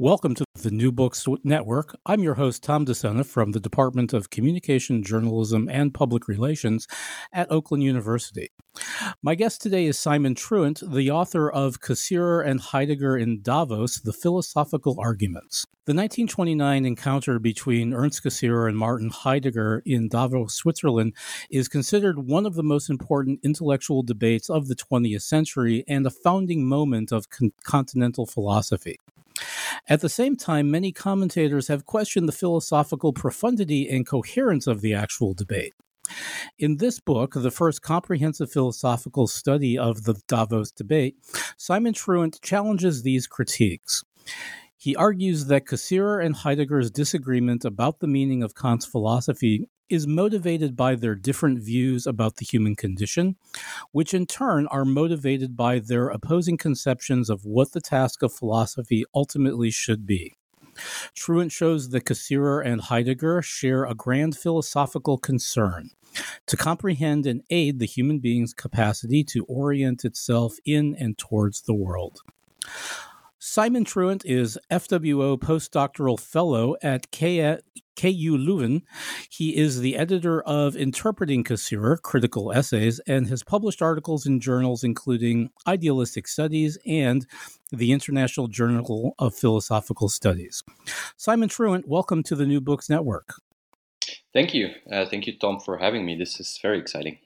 [0.00, 1.96] Welcome to the New Books Network.
[2.04, 6.88] I'm your host, Tom DeSena from the Department of Communication, Journalism, and Public Relations
[7.32, 8.48] at Oakland University.
[9.22, 14.12] My guest today is Simon Truwant, the author of Cassirer and Heidegger in Davos The
[14.12, 15.64] Philosophical Arguments.
[15.86, 21.14] The 1929 encounter between Ernst Cassirer and Martin Heidegger in Davos, Switzerland,
[21.52, 26.10] is considered one of the most important intellectual debates of the 20th century and a
[26.10, 28.98] founding moment of con- continental philosophy.
[29.88, 34.94] At the same time, many commentators have questioned the philosophical profundity and coherence of the
[34.94, 35.74] actual debate.
[36.58, 41.16] In this book, the first comprehensive philosophical study of the Davos debate,
[41.56, 44.04] Simon Truwant challenges these critiques.
[44.76, 50.76] He argues that Cassirer and Heidegger's disagreement about the meaning of Kant's philosophy is motivated
[50.76, 53.36] by their different views about the human condition,
[53.92, 59.04] which in turn are motivated by their opposing conceptions of what the task of philosophy
[59.14, 60.34] ultimately should be.
[61.14, 65.90] Truwant shows that Cassirer and Heidegger share a grand philosophical concern
[66.46, 71.74] to comprehend and aid the human being's capacity to orient itself in and towards the
[71.74, 72.20] world.
[73.46, 77.58] Simon Truwant is FWO postdoctoral fellow at KU
[78.00, 78.80] Leuven.
[79.28, 84.82] He is the editor of Interpreting Cassirer, Critical Essays, and has published articles in journals
[84.82, 87.26] including Idealistic Studies and
[87.70, 90.64] the International Journal of Philosophical Studies.
[91.18, 93.34] Simon Truwant, welcome to the New Books Network.
[94.32, 94.70] Thank you.
[94.90, 96.16] Uh, thank you, Tom, for having me.
[96.16, 97.18] This is very exciting.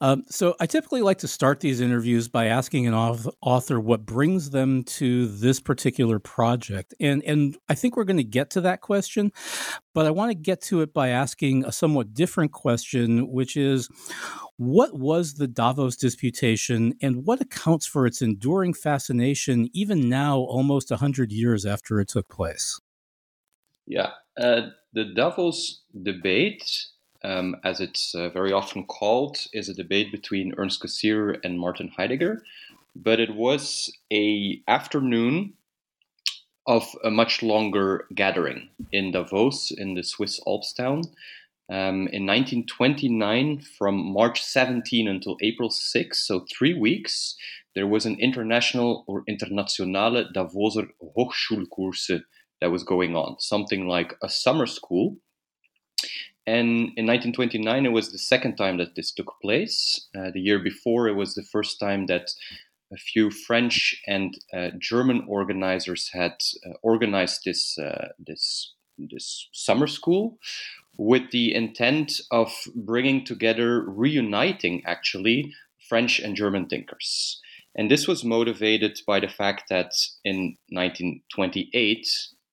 [0.00, 4.50] Um, so I typically like to start these interviews by asking an author what brings
[4.50, 8.80] them to this particular project, and and I think we're going to get to that
[8.80, 9.32] question,
[9.92, 13.90] but I want to get to it by asking a somewhat different question, which is,
[14.56, 20.90] what was the Davos disputation, and what accounts for its enduring fascination even now, almost
[20.90, 22.80] a hundred years after it took place?
[23.86, 26.86] Yeah, uh, the Davos debate
[27.22, 31.92] um, as it's uh, very often called, is a debate between Ernst Cassirer and Martin
[31.96, 32.42] Heidegger.
[32.96, 35.54] But it was a afternoon
[36.66, 41.02] of a much longer gathering in Davos, in the Swiss Alps town.
[41.70, 47.36] Um, in 1929, from March 17 until April 6, so three weeks,
[47.76, 52.22] there was an international or internationale Davoser Hochschulkurse
[52.60, 55.16] that was going on, something like a summer school
[56.50, 60.08] and in 1929, it was the second time that this took place.
[60.18, 62.32] Uh, the year before, it was the first time that
[62.92, 66.34] a few French and uh, German organizers had
[66.66, 70.38] uh, organized this uh, this this summer school
[70.98, 75.54] with the intent of bringing together, reuniting actually
[75.88, 77.40] French and German thinkers.
[77.76, 79.92] And this was motivated by the fact that
[80.24, 82.06] in 1928,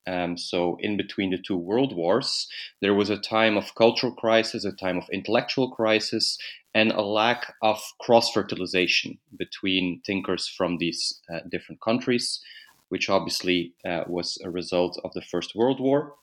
[0.07, 2.47] um, so, in between the two world wars,
[2.81, 6.37] there was a time of cultural crisis, a time of intellectual crisis,
[6.73, 12.39] and a lack of cross fertilization between thinkers from these uh, different countries,
[12.87, 16.13] which obviously uh, was a result of the First World War.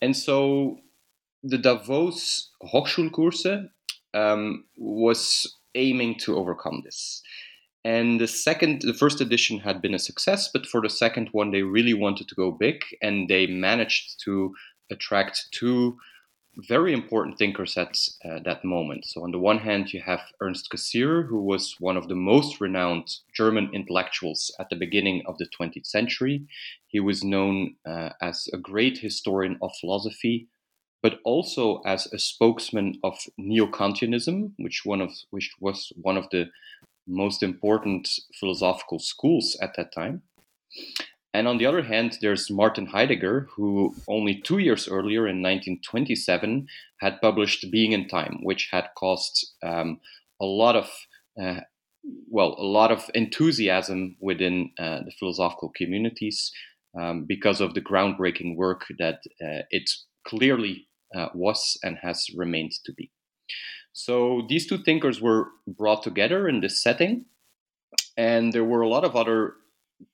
[0.00, 0.78] And so,
[1.42, 3.68] the Davos Hochschulkurse
[4.14, 7.22] um, was aiming to overcome this.
[7.84, 11.50] And the second, the first edition had been a success, but for the second one,
[11.50, 14.54] they really wanted to go big, and they managed to
[14.90, 15.98] attract two
[16.56, 19.06] very important thinkers at uh, that moment.
[19.06, 22.60] So, on the one hand, you have Ernst Cassirer, who was one of the most
[22.60, 26.46] renowned German intellectuals at the beginning of the 20th century.
[26.86, 30.48] He was known uh, as a great historian of philosophy,
[31.02, 36.50] but also as a spokesman of Neo-Kantianism, which one of which was one of the
[37.06, 38.08] most important
[38.38, 40.22] philosophical schools at that time.
[41.34, 46.66] And on the other hand, there's Martin Heidegger, who only two years earlier, in 1927,
[47.00, 50.00] had published Being and Time, which had caused um,
[50.40, 50.90] a lot of
[51.42, 51.60] uh,
[52.28, 56.52] well, a lot of enthusiasm within uh, the philosophical communities
[57.00, 59.88] um, because of the groundbreaking work that uh, it
[60.26, 63.10] clearly uh, was and has remained to be.
[63.92, 67.26] So these two thinkers were brought together in this setting,
[68.16, 69.54] and there were a lot of other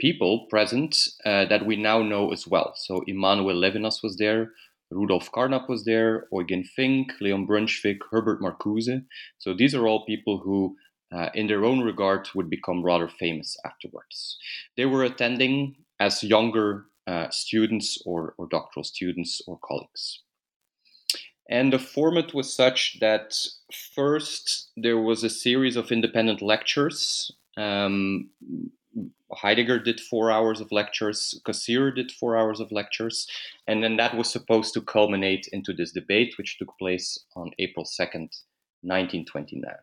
[0.01, 2.75] people present uh, that we now know as well.
[2.77, 4.53] So Emmanuel Levinas was there,
[4.91, 9.05] Rudolf Carnap was there, Eugen Fink, Léon Brunschvicg, Herbert Marcuse.
[9.39, 10.77] So these are all people who,
[11.15, 14.39] uh, in their own regard, would become rather famous afterwards.
[14.77, 20.23] They were attending as younger uh, students or, or doctoral students or colleagues.
[21.49, 23.35] And the format was such that
[23.95, 27.33] first there was a series of independent lectures.
[27.57, 28.31] Um,
[29.33, 33.27] Heidegger did four hours of lectures, Cassirer did four hours of lectures,
[33.67, 37.85] and then that was supposed to culminate into this debate, which took place on April
[37.85, 38.31] 2nd,
[38.83, 39.75] 1929.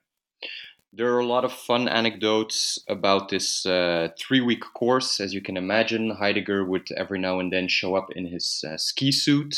[0.97, 5.19] There are a lot of fun anecdotes about this uh, three week course.
[5.19, 8.77] As you can imagine, Heidegger would every now and then show up in his uh,
[8.77, 9.57] ski suit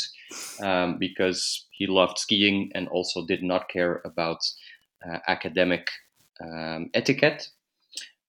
[0.60, 4.40] um, because he loved skiing and also did not care about
[5.08, 5.88] uh, academic
[6.40, 7.50] um, etiquette.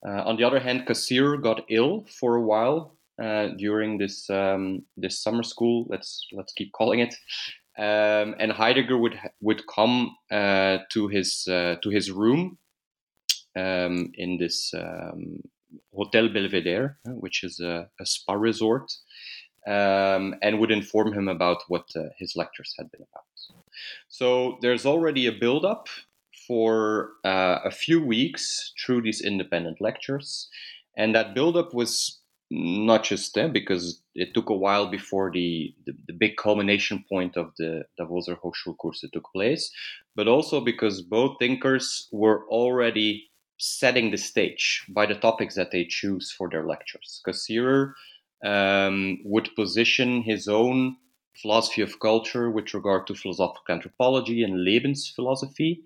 [0.06, 4.84] Uh, on the other hand, Cassirer got ill for a while uh, during this um,
[4.98, 5.88] this summer school.
[5.90, 7.16] Let's let's keep calling it.
[7.76, 12.60] Um, and Heidegger would would come uh, to his to his room
[13.60, 15.42] um, in this um,
[15.94, 18.92] Hotel Belvedere, uh, which is a, a spa resort,
[19.68, 23.26] um, and would inform him about what uh, his lectures had been about.
[24.08, 25.88] So there's already a build up
[26.48, 30.50] for uh, a few weeks through these independent lectures.
[30.98, 32.20] And that buildup was
[32.52, 37.38] not just there because it took a while before the, the, the big culmination point
[37.38, 39.72] of the Davoser Hochschulkurse took place,
[40.16, 43.29] but also because both thinkers were already
[43.60, 47.22] setting the stage by the topics that they choose for their lectures.
[47.28, 47.94] Cassirer
[48.44, 50.96] um, would position his own
[51.42, 55.80] philosophy of culture with regard to philosophical anthropology and Lebensphilosophie,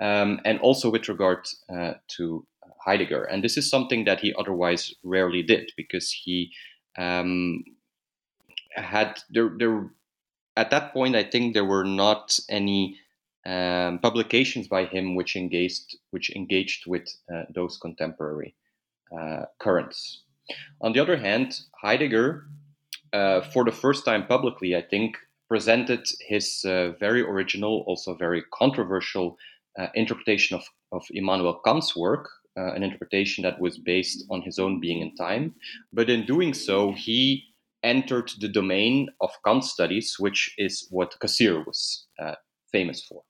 [0.00, 2.46] um, and also with regard uh, to
[2.84, 3.24] Heidegger.
[3.24, 6.52] And this is something that he otherwise rarely did because he
[6.96, 7.64] um,
[8.74, 9.90] had there there
[10.56, 12.98] at that point I think there were not any
[13.46, 18.54] um, publications by him which engaged which engaged with uh, those contemporary
[19.16, 20.24] uh, currents.
[20.80, 22.46] On the other hand, Heidegger,
[23.12, 25.16] uh, for the first time publicly, I think,
[25.48, 29.36] presented his uh, very original, also very controversial
[29.78, 32.28] uh, interpretation of, of Immanuel Kant's work,
[32.58, 35.54] uh, an interpretation that was based on his own being in time.
[35.92, 37.44] But in doing so, he
[37.82, 42.34] entered the domain of Kant studies, which is what Cassirer was uh,
[42.72, 43.22] famous for.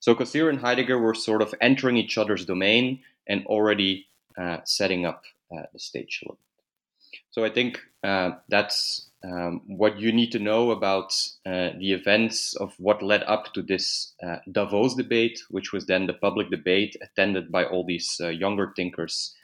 [0.00, 4.06] So Cassirer and Heidegger were sort of entering each other's domain and already
[4.36, 7.20] uh, setting up uh, the stage a little bit.
[7.30, 11.12] So I think uh, that's um, what you need to know about
[11.44, 16.06] uh, the events of what led up to this uh, Davos debate, which was then
[16.06, 19.34] the public debate attended by all these uh, younger thinkers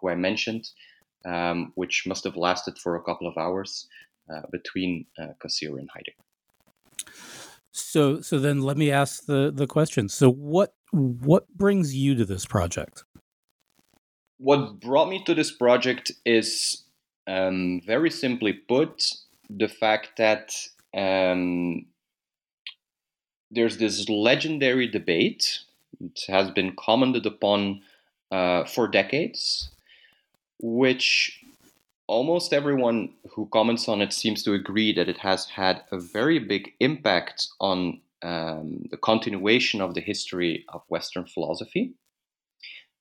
[0.00, 0.70] who I mentioned,
[1.26, 3.86] um, which must have lasted for a couple of hours
[4.50, 6.25] between uh, Cassirer and Heidegger.
[7.76, 10.08] So, so then let me ask the the question.
[10.08, 13.04] So, what what brings you to this project?
[14.38, 16.82] What brought me to this project is
[17.26, 19.12] um, very simply put,
[19.48, 20.54] the fact that
[20.94, 21.86] um,
[23.50, 25.60] there's this legendary debate,
[26.00, 27.82] it has been commented upon
[28.30, 29.70] uh, for decades,
[30.60, 31.42] which
[32.08, 36.38] almost everyone who comments on it seems to agree that it has had a very
[36.38, 41.94] big impact on um, the continuation of the history of Western philosophy.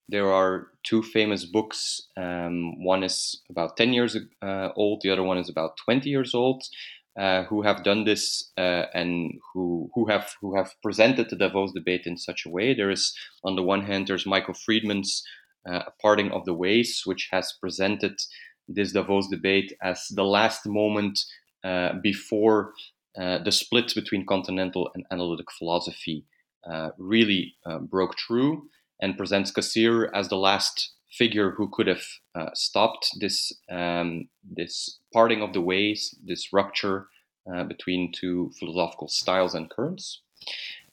[0.08, 2.02] There are two famous books.
[2.16, 6.36] Um, one is about 10 years uh, old, the other one is about 20 years
[6.36, 6.64] old,
[7.18, 11.72] uh, who have done this uh, and who, who, have, who have presented the Davos
[11.74, 12.74] debate in such a way.
[12.74, 15.24] There is, on the one hand, there's Michael Friedman's
[15.68, 18.20] uh, Parting of the Ways, which has presented
[18.68, 21.20] this Davos debate as the last moment
[21.64, 22.74] uh, before
[23.18, 26.26] uh, the split between continental and analytic philosophy
[26.98, 28.64] really broke through
[29.02, 32.04] and presents Cassirer as the last figure who could have
[32.36, 37.08] uh, stopped this um, this parting of the ways, this rupture
[37.52, 40.22] uh, between two philosophical styles and currents.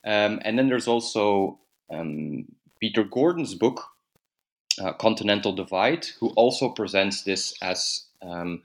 [0.05, 1.61] Um, and then there's also
[1.93, 2.47] um,
[2.81, 3.83] Peter Gordon's book,
[4.81, 8.63] uh, Continental Divide, who also presents this as um,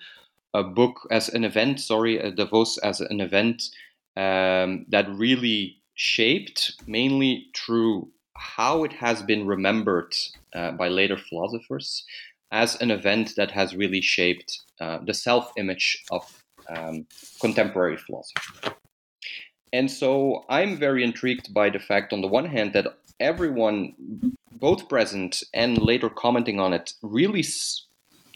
[0.53, 3.63] a book as an event, sorry, uh, Davos as an event
[4.15, 10.15] um, that really shaped mainly through how it has been remembered
[10.53, 12.05] uh, by later philosophers
[12.51, 17.05] as an event that has really shaped uh, the self image of um,
[17.41, 18.69] contemporary philosophy.
[19.73, 22.87] And so I'm very intrigued by the fact, on the one hand, that
[23.19, 23.93] everyone,
[24.59, 27.43] both present and later commenting on it, really,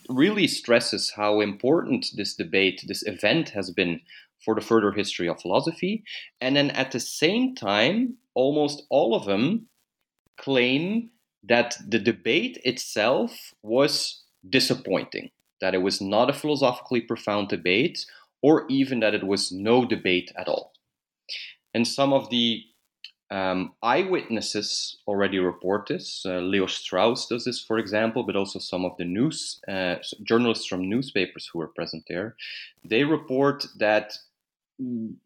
[0.09, 4.01] really stresses how important this debate, this event has been
[4.43, 6.03] for the further history of philosophy.
[6.39, 9.67] And then at the same time, almost all of them
[10.37, 11.11] claim
[11.43, 18.05] that the debate itself was disappointing, that it was not a philosophically profound debate,
[18.41, 20.73] or even that it was no debate at all.
[21.73, 22.63] And some of the
[23.31, 26.23] um, eyewitnesses already report this.
[26.25, 30.67] Uh, Leo Strauss does this, for example, but also some of the news uh, journalists
[30.67, 32.35] from newspapers who were present there.
[32.83, 34.17] They report that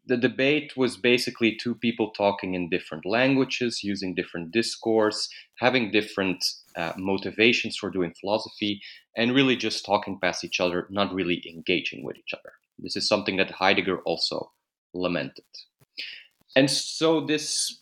[0.06, 6.44] the debate was basically two people talking in different languages, using different discourse, having different
[6.76, 8.82] uh, motivations for doing philosophy,
[9.16, 12.52] and really just talking past each other, not really engaging with each other.
[12.78, 14.52] This is something that Heidegger also
[14.92, 15.44] lamented.
[16.54, 17.80] And so, this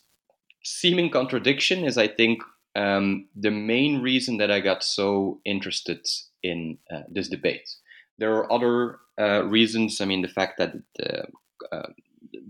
[0.65, 2.41] seeming contradiction is, I think,
[2.75, 6.05] um, the main reason that I got so interested
[6.43, 7.69] in uh, this debate.
[8.17, 10.01] There are other uh, reasons.
[10.01, 11.25] I mean, the fact that the
[11.71, 11.89] uh,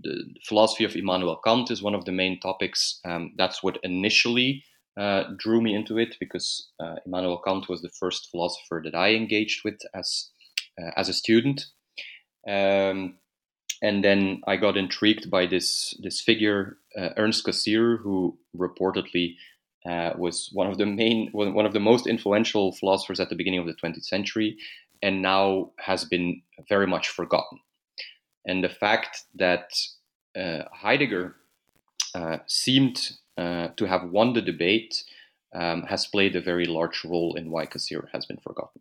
[0.02, 3.00] the philosophy of Immanuel Kant is one of the main topics.
[3.04, 4.64] Um, that's what initially
[4.96, 9.14] uh, drew me into it because uh, Immanuel Kant was the first philosopher that I
[9.14, 10.30] engaged with as
[10.80, 11.66] uh, as a student.
[12.48, 13.18] Um,
[13.82, 19.34] and then I got intrigued by this this figure uh, Ernst Cassirer, who reportedly
[19.88, 23.60] uh, was one of the main one of the most influential philosophers at the beginning
[23.60, 24.56] of the 20th century,
[25.02, 27.58] and now has been very much forgotten
[28.46, 29.76] and the fact that
[30.38, 31.34] uh, Heidegger
[32.14, 35.02] uh, seemed uh, to have won the debate
[35.54, 38.80] um, has played a very large role in why Cassirer has been forgotten.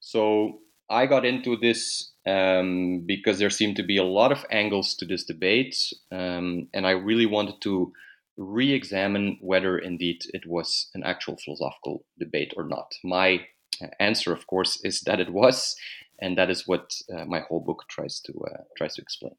[0.00, 4.94] So I got into this um, because there seemed to be a lot of angles
[4.96, 5.76] to this debate,
[6.12, 7.92] um, and I really wanted to
[8.36, 12.92] re examine whether indeed it was an actual philosophical debate or not.
[13.04, 13.46] My
[13.82, 15.76] uh, answer, of course, is that it was,
[16.20, 19.34] and that is what uh, my whole book tries to uh, tries to explain.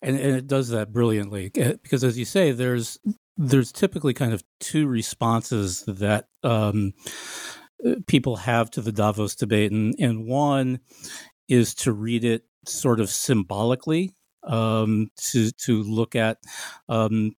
[0.00, 2.98] And, and, it does that brilliantly uh, because, as you say, there's
[3.36, 6.94] there's typically kind of two responses that um,
[7.86, 10.80] uh, people have to the Davos debate, and, and one
[11.48, 14.14] is to read it sort of symbolically,
[14.44, 16.38] um, to to look at
[16.88, 17.32] um,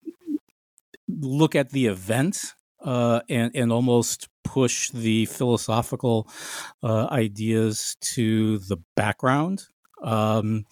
[1.08, 6.28] look at the event uh, and and almost push the philosophical
[6.82, 9.66] uh, ideas to the background.
[10.02, 10.64] Um,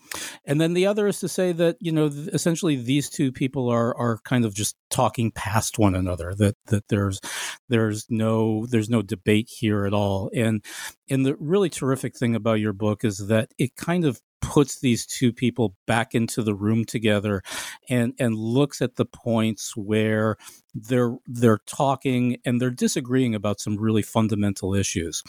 [0.45, 3.97] and then the other is to say that you know essentially these two people are
[3.97, 6.35] are kind of just talking past one another.
[6.35, 7.21] That that there's
[7.69, 10.31] there's no there's no debate here at all.
[10.35, 10.65] And
[11.11, 15.05] and the really terrific thing about your book is that it kind of puts these
[15.05, 17.43] two people back into the room together
[17.89, 20.37] and and looks at the points where
[20.85, 25.23] they're they're talking and they're disagreeing about some really fundamental issues.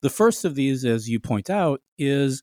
[0.00, 2.42] The first of these, as you point out, is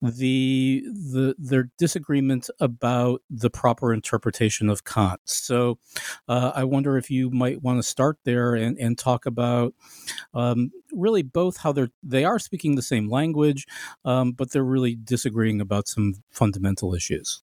[0.00, 5.20] the the their disagreement about the proper interpretation of Kant.
[5.24, 5.78] So,
[6.28, 9.74] uh, I wonder if you might want to start there and, and talk about
[10.34, 13.66] um, really both how they're they are speaking the same language,
[14.04, 17.40] um, but they're really disagreeing about some fundamental issues.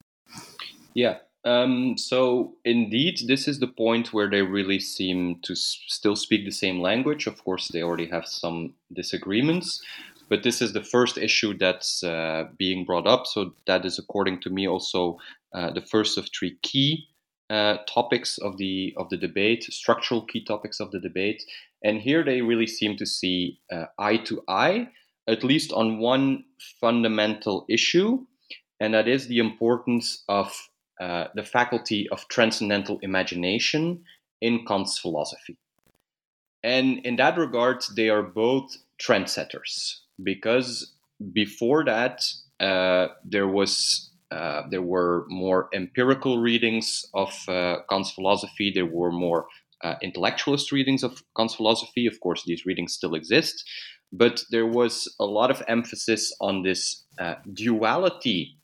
[0.93, 6.15] Yeah, um, so indeed, this is the point where they really seem to s- still
[6.15, 7.27] speak the same language.
[7.27, 9.81] Of course, they already have some disagreements,
[10.29, 13.27] but this is the first issue that's uh, being brought up.
[13.27, 15.17] So that is, according to me, also
[15.53, 17.07] uh, the first of three key
[17.49, 21.43] uh, topics of the of the debate, structural key topics of the debate.
[21.83, 24.89] And here they really seem to see uh, eye to eye,
[25.27, 26.45] at least on one
[26.79, 28.25] fundamental issue,
[28.79, 30.53] and that is the importance of
[31.01, 34.03] uh, the faculty of transcendental imagination
[34.41, 35.57] in Kant's philosophy.
[36.63, 40.93] And in that regard, they are both trendsetters because
[41.33, 42.23] before that,
[42.59, 48.71] uh, there was uh, there were more empirical readings of uh, Kant's philosophy.
[48.73, 49.47] There were more
[49.83, 52.07] uh, intellectualist readings of Kant's philosophy.
[52.07, 53.63] Of course, these readings still exist,
[54.11, 57.03] but there was a lot of emphasis on this
[57.53, 58.57] duality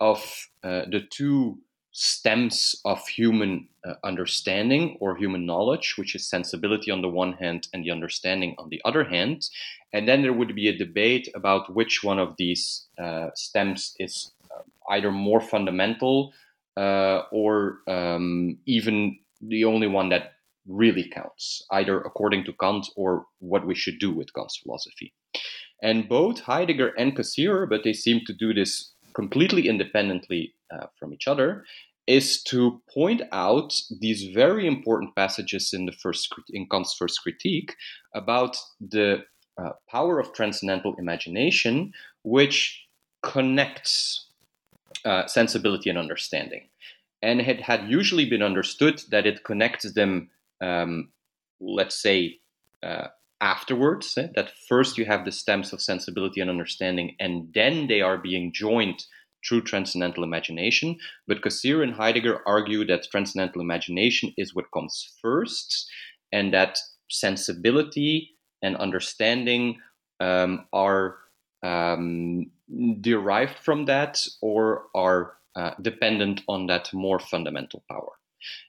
[0.00, 1.58] of the two
[1.98, 7.68] stems of human uh, understanding or human knowledge, which is sensibility on the one hand
[7.72, 9.48] and the understanding on the other hand.
[9.94, 14.30] And then there would be a debate about which one of these uh, stems is
[14.50, 14.60] uh,
[14.90, 16.34] either more fundamental
[16.76, 20.34] uh, or um, even the only one that
[20.68, 25.14] really counts, either according to Kant or what we should do with Kant's philosophy.
[25.82, 31.14] And both Heidegger and Cassirer, but they seem to do this completely independently uh, from
[31.14, 31.64] each other,
[32.06, 37.74] is to point out these very important passages in the first in Kant's first critique
[38.14, 39.24] about the
[39.58, 42.86] uh, power of transcendental imagination, which
[43.22, 44.28] connects
[45.04, 46.68] uh, sensibility and understanding.
[47.22, 51.10] And it had usually been understood that it connects them, um,
[51.60, 52.38] let's say,
[52.82, 53.08] uh,
[53.40, 54.16] afterwards.
[54.16, 54.28] Eh?
[54.34, 58.52] That first you have the stems of sensibility and understanding, and then they are being
[58.52, 59.04] joined
[59.46, 60.96] through transcendental imagination.
[61.26, 65.88] But Cassirer and Heidegger argue that transcendental imagination is what comes first,
[66.32, 66.78] and that
[67.10, 69.78] sensibility and understanding
[70.20, 71.18] um, are
[71.62, 72.50] um,
[73.00, 78.12] derived from that or are uh, dependent on that more fundamental power.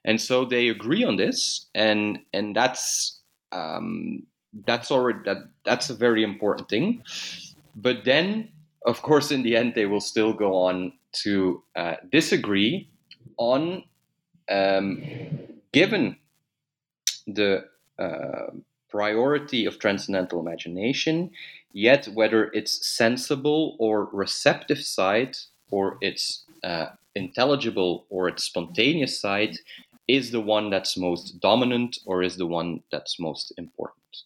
[0.05, 3.19] And so they agree on this, and and that's
[3.51, 4.23] um,
[4.65, 7.03] that's already that that's a very important thing.
[7.75, 8.49] But then
[8.87, 12.89] of course, in the end, they will still go on to uh, disagree
[13.37, 13.83] on,
[14.49, 15.03] um,
[15.73, 16.15] given
[17.27, 17.65] the
[17.99, 18.47] uh,
[18.89, 21.29] priority of transcendental imagination,
[21.73, 25.35] yet whether its sensible or receptive side,
[25.69, 29.57] or its uh, intelligible or its spontaneous side,
[30.07, 34.23] is the one that's most dominant or is the one that's most important.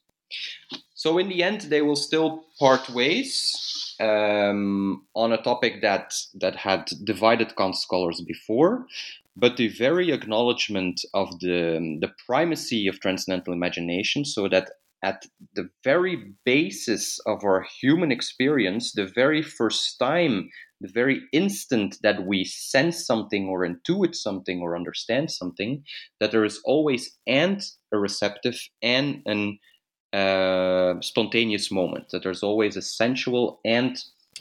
[0.94, 3.71] So, in the end, they will still part ways
[4.02, 8.86] um, on a topic that that had divided Kant scholars before,
[9.36, 14.72] but the very acknowledgement of the the primacy of transcendental imagination, so that
[15.04, 21.98] at the very basis of our human experience, the very first time, the very instant
[22.04, 25.84] that we sense something or intuit something or understand something,
[26.20, 29.58] that there is always and a receptive and an
[30.14, 33.98] uh, spontaneous moment, that there's always a sensual and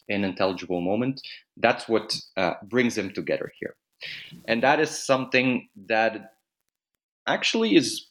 [0.08, 1.20] an intelligible moment.
[1.56, 3.76] That's what uh, brings them together here.
[4.46, 6.34] And that is something that
[7.26, 8.06] actually is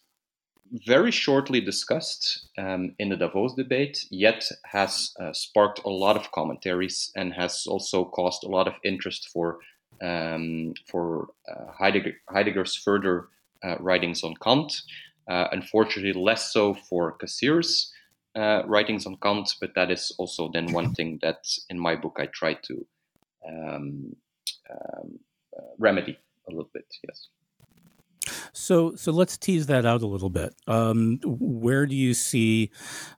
[0.71, 6.31] very shortly discussed um, in the Davos debate, yet has uh, sparked a lot of
[6.31, 9.59] commentaries and has also caused a lot of interest for
[10.01, 13.27] um, for uh, Heidegger, Heidegger's further
[13.63, 14.81] uh, writings on Kant.
[15.29, 17.93] Uh, unfortunately, less so for Cassirer's
[18.35, 22.17] uh, writings on Kant, but that is also then one thing that in my book
[22.19, 22.85] I try to
[23.47, 24.15] um,
[24.69, 25.19] um,
[25.57, 26.85] uh, remedy a little bit.
[27.07, 27.27] Yes.
[28.53, 30.53] So, so let's tease that out a little bit.
[30.67, 32.71] Um, where do you see,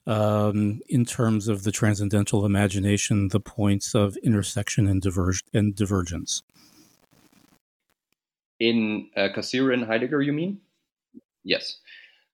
[0.06, 6.43] um, in terms of the transcendental imagination, the points of intersection and, diverge- and divergence?
[8.60, 10.60] In uh, Cassirer and Heidegger, you mean?
[11.43, 11.80] Yes.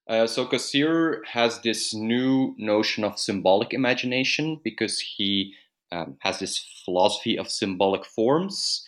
[0.08, 5.54] Uh, so Cassirer has this new notion of symbolic imagination because he
[5.92, 8.84] um, has this philosophy of symbolic forms,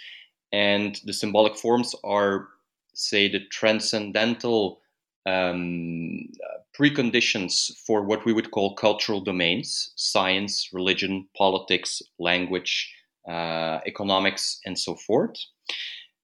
[0.52, 2.48] and the symbolic forms are,
[2.94, 4.80] say, the transcendental
[5.26, 6.28] um,
[6.78, 12.94] preconditions for what we would call cultural domains: science, religion, politics, language,
[13.28, 15.36] uh, economics, and so forth.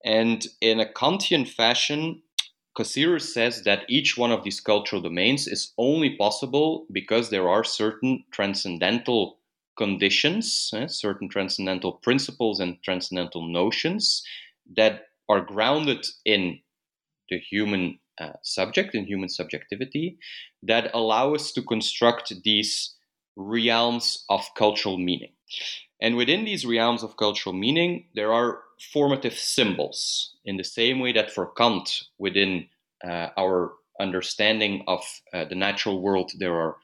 [0.05, 2.23] And in a Kantian fashion,
[2.77, 7.65] Cassirer says that each one of these cultural domains is only possible because there are
[7.65, 9.39] certain transcendental
[9.79, 14.23] conditions, eh, certain transcendental principles and transcendental notions
[14.77, 16.61] that are grounded in
[17.31, 20.19] the human uh, subject, in human subjectivity,
[20.63, 22.95] that allow us to construct these
[23.37, 25.33] realms of cultural meaning.
[26.01, 28.61] And within these realms of cultural meaning, there are
[28.93, 32.67] formative symbols, in the same way that for Kant, within
[33.07, 35.01] uh, our understanding of
[35.33, 36.77] uh, the natural world, there are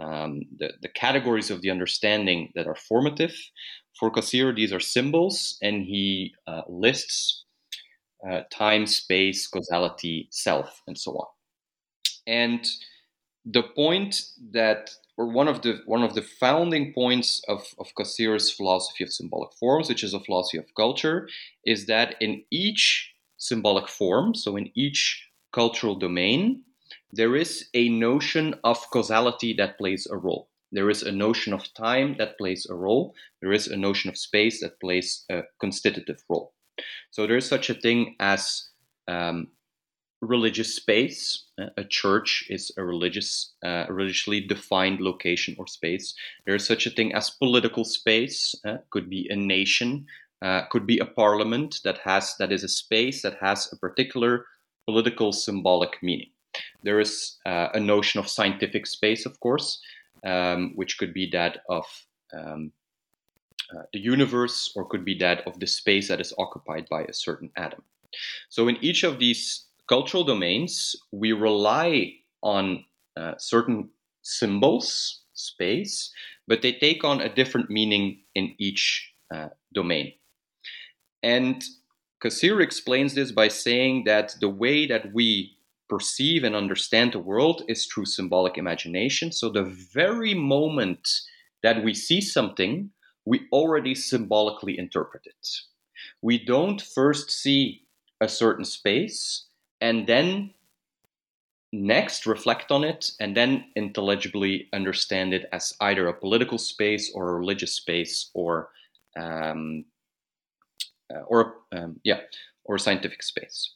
[0.00, 3.34] um, the, the categories of the understanding that are formative.
[4.00, 7.44] For Cassirer, these are symbols, and he uh, lists
[8.28, 11.26] uh, time, space, causality, self, and so on.
[12.26, 12.66] And
[13.44, 14.22] the point
[14.52, 19.12] that or one of the one of the founding points of, of Cassirer's philosophy of
[19.12, 21.28] symbolic forms, which is a philosophy of culture,
[21.64, 26.62] is that in each symbolic form, so in each cultural domain,
[27.12, 30.48] there is a notion of causality that plays a role.
[30.72, 33.14] There is a notion of time that plays a role.
[33.40, 36.52] There is a notion of space that plays a constitutive role.
[37.12, 38.70] So there is such a thing as
[39.06, 39.48] um,
[40.20, 41.44] religious space.
[41.76, 46.14] A church is a religious, uh, religiously defined location or space.
[46.46, 48.54] There is such a thing as political space.
[48.64, 50.06] Uh, could be a nation,
[50.42, 54.46] uh, could be a parliament that has that is a space that has a particular
[54.86, 56.30] political symbolic meaning.
[56.82, 59.80] There is uh, a notion of scientific space, of course,
[60.24, 61.84] um, which could be that of
[62.32, 62.72] um,
[63.74, 67.12] uh, the universe or could be that of the space that is occupied by a
[67.12, 67.82] certain atom.
[68.48, 72.84] So, in each of these cultural domains, we rely on
[73.16, 73.90] uh, certain
[74.22, 76.12] symbols, space,
[76.46, 80.12] but they take on a different meaning in each uh, domain.
[81.22, 81.62] And
[82.22, 85.56] Cassirer explains this by saying that the way that we
[85.88, 89.32] perceive and understand the world is through symbolic imagination.
[89.32, 91.08] So, the very moment
[91.62, 92.90] that we see something,
[93.26, 95.48] we already symbolically interpret it.
[96.22, 97.82] We don't first see
[98.20, 99.46] a certain space
[99.84, 100.50] and then
[101.70, 107.28] next reflect on it and then intelligibly understand it as either a political space or
[107.28, 108.70] a religious space or
[109.16, 109.84] um,
[111.12, 112.20] uh, or um, yeah
[112.64, 113.74] or a scientific space.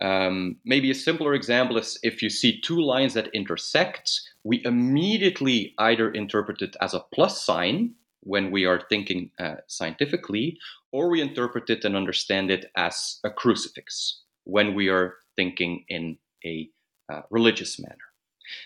[0.00, 5.74] Um, maybe a simpler example is if you see two lines that intersect, we immediately
[5.78, 10.56] either interpret it as a plus sign when we are thinking uh, scientifically,
[10.92, 16.18] or we interpret it and understand it as a crucifix when we are thinking in
[16.44, 16.68] a
[17.12, 18.08] uh, religious manner.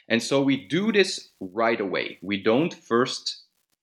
[0.08, 2.18] And so we do this right away.
[2.22, 3.24] We don't first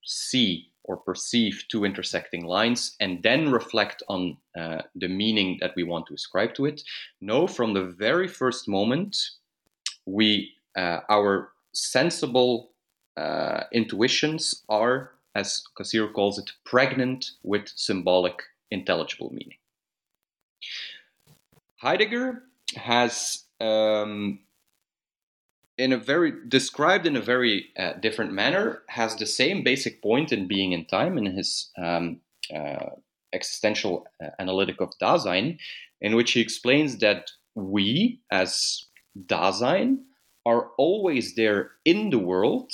[0.04, 5.84] see or perceive two intersecting lines and then reflect on uh, the meaning that we
[5.84, 6.82] want to ascribe to it.
[7.21, 9.15] No, from the very first moment,
[10.06, 12.71] we uh, our sensible
[13.17, 19.58] uh, intuitions are as Cassirer calls it, pregnant with symbolic, intelligible meaning.
[21.78, 22.43] Heidegger
[22.75, 24.39] has, um,
[25.77, 30.32] in a very described in a very uh, different manner, has the same basic point
[30.32, 32.21] in being in time in his um,
[32.53, 32.89] uh,
[33.34, 35.58] existential uh, analytic of Dasein,
[36.01, 38.86] in which he explains that we, as
[39.25, 39.99] Dasein,
[40.45, 42.71] are always there in the world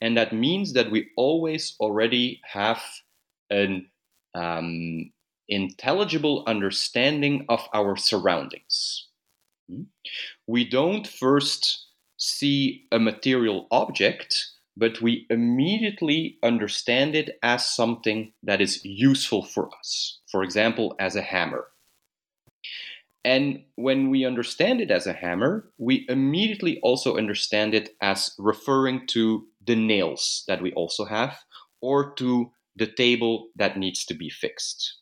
[0.00, 2.82] and that means that we always already have
[3.50, 3.88] an
[4.34, 5.10] um,
[5.48, 9.05] intelligible understanding of our surroundings.
[9.70, 9.82] Hmm?
[10.46, 18.60] We don't first see a material object, but we immediately understand it as something that
[18.60, 20.20] is useful for us.
[20.30, 21.68] For example, as a hammer.
[23.24, 29.06] And when we understand it as a hammer, we immediately also understand it as referring
[29.08, 31.36] to the nails that we also have,
[31.80, 35.00] or to the table that needs to be fixed.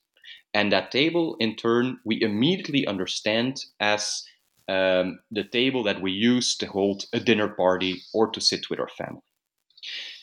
[0.54, 4.24] And that table, in turn, we immediately understand as
[4.68, 8.80] um, the table that we use to hold a dinner party or to sit with
[8.80, 9.22] our family.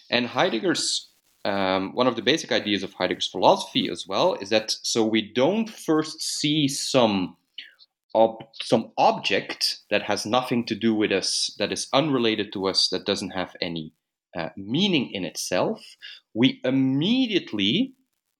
[0.09, 1.09] And Heidegger's
[1.43, 5.21] um, one of the basic ideas of Heidegger's philosophy as well is that so we
[5.33, 7.37] don't first see some
[8.13, 12.89] ob- some object that has nothing to do with us, that is unrelated to us,
[12.89, 13.93] that doesn't have any
[14.37, 15.81] uh, meaning in itself,
[16.33, 17.93] we immediately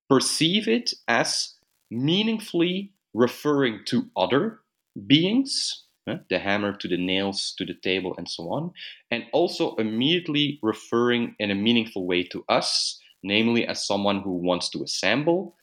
[0.09, 1.55] perceive it as
[1.89, 4.59] meaningfully referring to other
[5.07, 5.85] beings,
[6.29, 8.71] the hammer to the nails to the table, and so on,
[9.09, 14.69] and also immediately referring in a meaningful way to us, namely as someone who wants
[14.69, 15.55] to assemble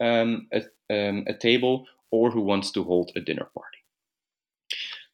[0.00, 0.60] um, a,
[0.94, 3.78] um, a table or who wants to hold a dinner party.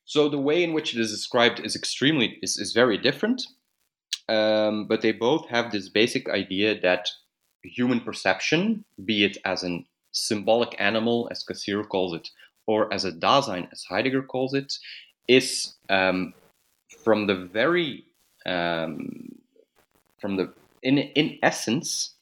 [0.05, 3.42] So the way in which it is described is extremely is, is very different.
[4.28, 7.09] Um, but they both have this basic idea that
[7.64, 12.28] human perception, be it as a symbolic animal, as Cassirer calls it,
[12.66, 14.79] or as a Dasein, as Heidegger calls it,
[15.29, 16.35] is um,
[17.05, 18.05] from the very
[18.46, 19.35] um,
[20.20, 22.14] from the in in essence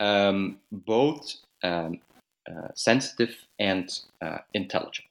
[0.00, 2.00] um, both um,
[2.48, 5.06] uh, sensitive and uh, intelligent.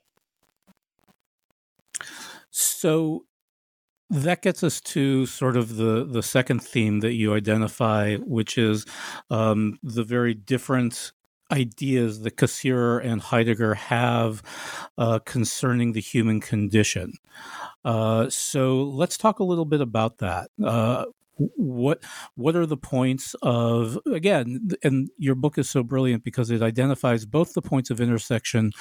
[2.50, 3.26] So
[4.10, 8.86] that gets us to sort of the, the second theme that you identify, which is
[9.30, 11.12] um, the very different
[11.52, 14.44] ideas that Cassirer and Heidegger have
[14.98, 17.14] uh, concerning the human condition.
[17.86, 20.50] Uh, so let's talk a little bit about that.
[20.64, 21.06] Uh,
[21.38, 22.04] what
[22.36, 27.26] what are the points of again and your book is so brilliant because it identifies
[27.26, 28.72] both the points of intersection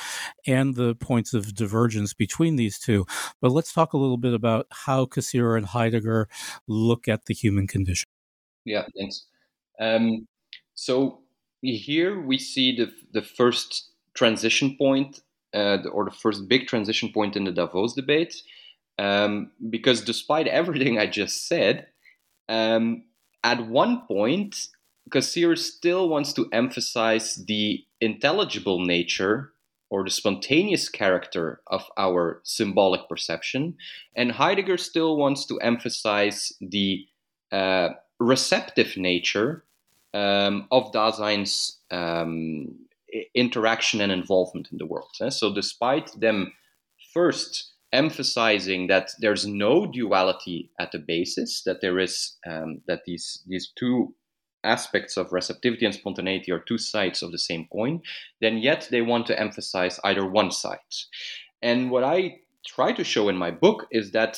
[0.46, 3.04] and the points of divergence between these two
[3.42, 6.28] but let's talk a little bit about how Cassirer and Heidegger
[6.66, 8.08] look at the human condition
[8.64, 9.26] yeah thanks
[9.78, 10.26] um,
[10.74, 11.20] so
[11.62, 15.20] here we see the the first transition point,
[15.54, 18.34] uh, or the first big transition point in the Davos debate,
[18.98, 21.86] um, because despite everything I just said,
[22.48, 23.04] um,
[23.44, 24.68] at one point,
[25.10, 29.52] Cassirer still wants to emphasize the intelligible nature
[29.88, 33.76] or the spontaneous character of our symbolic perception,
[34.16, 37.06] and Heidegger still wants to emphasize the
[37.52, 39.64] uh, receptive nature
[40.16, 42.74] um, of Dasein's um,
[43.34, 45.10] interaction and involvement in the world.
[45.20, 45.28] Eh?
[45.28, 46.52] So, despite them
[47.12, 53.42] first emphasizing that there's no duality at the basis, that there is um, that these
[53.46, 54.14] these two
[54.64, 58.00] aspects of receptivity and spontaneity are two sides of the same coin,
[58.40, 60.78] then yet they want to emphasize either one side.
[61.62, 64.36] And what I try to show in my book is that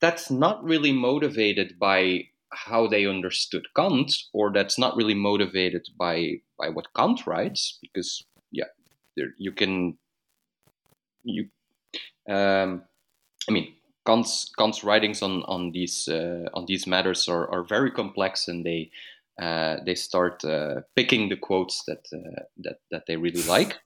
[0.00, 6.40] that's not really motivated by how they understood Kant, or that's not really motivated by
[6.58, 8.70] by what Kant writes, because yeah,
[9.16, 9.98] there, you can
[11.24, 11.48] you
[12.28, 12.82] um,
[13.48, 13.74] I mean
[14.06, 18.64] Kant's Kant's writings on on these uh, on these matters are, are very complex, and
[18.64, 18.90] they
[19.40, 23.76] uh, they start uh, picking the quotes that uh, that that they really like.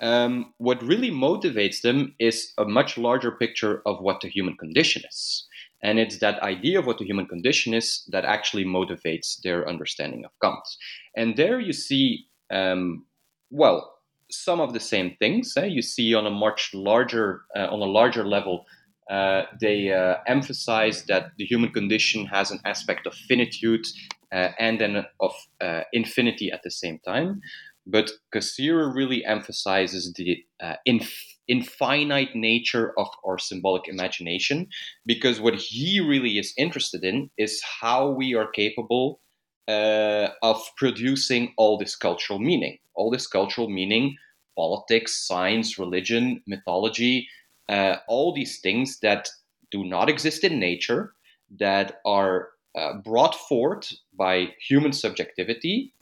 [0.00, 5.02] Um, what really motivates them is a much larger picture of what the human condition
[5.08, 5.46] is.
[5.84, 10.24] And it's that idea of what the human condition is that actually motivates their understanding
[10.24, 10.66] of Kant.
[11.14, 13.04] And there you see, um,
[13.50, 13.94] well,
[14.30, 15.52] some of the same things.
[15.56, 15.66] Eh?
[15.66, 18.64] You see on a much larger, uh, on a larger level,
[19.10, 23.86] uh, they uh, emphasize that the human condition has an aspect of finitude
[24.32, 27.40] uh, and then of uh, infinity at the same time.
[27.86, 34.66] But Cassirer really emphasizes the uh, inf- infinite nature of our symbolic imagination
[35.06, 39.20] because what he really is interested in is how we are capable
[39.68, 44.16] uh, of producing all this cultural meaning all this cultural meaning
[44.56, 47.28] politics science religion mythology
[47.68, 49.28] uh, all these things that
[49.70, 51.14] do not exist in nature
[51.58, 55.92] that are uh, brought forth by human subjectivity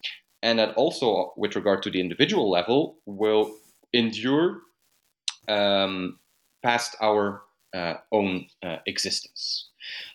[0.43, 3.55] and that also with regard to the individual level will
[3.93, 4.61] endure
[5.49, 6.19] um,
[6.63, 7.43] past our
[7.75, 9.69] uh, own uh, existence.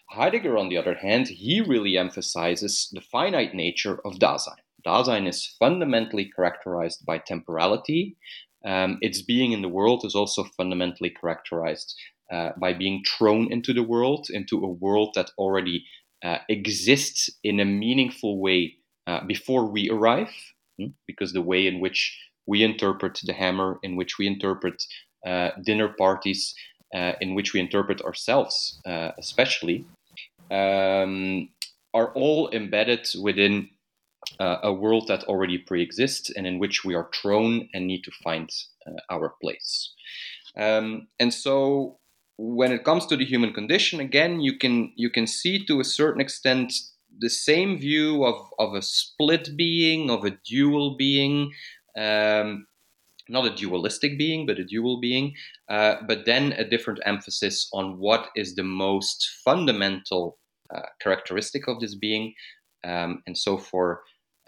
[0.10, 4.62] Heidegger, on the other hand, he really emphasizes the finite nature of Dasein.
[4.86, 8.16] Dasein is fundamentally characterized by temporality.
[8.66, 11.96] Um, its being in the world is also fundamentally characterized
[12.32, 15.86] uh, by being thrown into the world, into a world that already
[16.24, 18.76] uh, exists in a meaningful way
[19.08, 20.34] uh, before we arrive,
[20.80, 24.84] hmm, because the way in which we interpret the hammer, in which we interpret
[25.64, 26.56] dinner parties
[26.96, 29.86] uh, in which we interpret ourselves, uh, especially,
[30.52, 31.50] um,
[31.94, 33.70] are all embedded within
[34.40, 38.12] uh, a world that already pre-exists and in which we are thrown and need to
[38.24, 38.50] find
[38.86, 39.94] uh, our place.
[40.58, 41.98] Um, and so,
[42.38, 45.84] when it comes to the human condition, again, you can you can see to a
[45.84, 46.74] certain extent
[47.20, 51.52] the same view of, of a split being, of a dual being,
[51.98, 52.68] um,
[53.30, 55.34] not a dualistic being, but a dual being,
[55.70, 60.38] uh, but then a different emphasis on what is the most fundamental
[60.76, 62.34] uh, characteristic of this being.
[62.84, 64.02] Um, and so for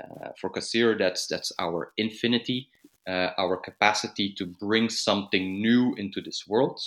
[0.04, 2.70] uh, for Cassirer, that's that's our infinity,
[3.08, 6.80] uh, our capacity to bring something new into this world.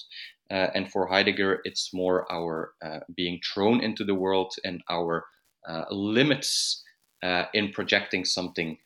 [0.50, 5.24] Uh, and for Heidegger, it's more our uh, being thrown into the world and our
[5.90, 6.82] limits
[7.54, 8.76] in projecting something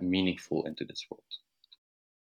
[0.00, 1.22] meaningful into this world.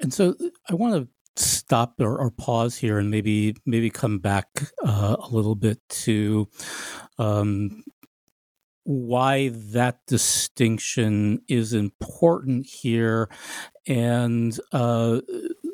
[0.00, 0.34] And so
[0.68, 1.08] I want to
[1.42, 4.46] stop or, or, pause here and maybe maybe come back
[4.84, 6.48] uh, a little bit to
[7.18, 7.84] um,
[8.84, 13.28] why that distinction is important here
[13.86, 15.20] and uh,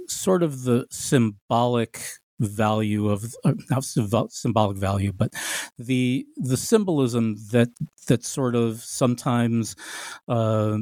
[0.09, 2.01] sort of the symbolic
[2.41, 3.85] value of uh, not
[4.33, 5.33] symbolic value but
[5.79, 7.69] the the symbolism that
[8.09, 9.77] that sort of sometimes
[10.27, 10.79] uh,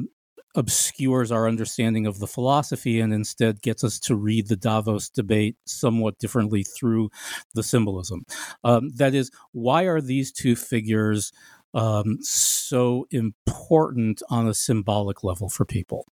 [0.55, 5.55] obscures our understanding of the philosophy and instead gets us to read the Davos debate
[5.65, 7.09] somewhat differently through
[7.53, 8.25] the symbolism.
[8.63, 11.31] Um, that is, why are these two figures
[11.73, 16.05] um, so important on a symbolic level for people?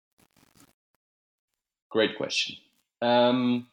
[1.91, 2.57] Great question.
[3.01, 3.69] Um,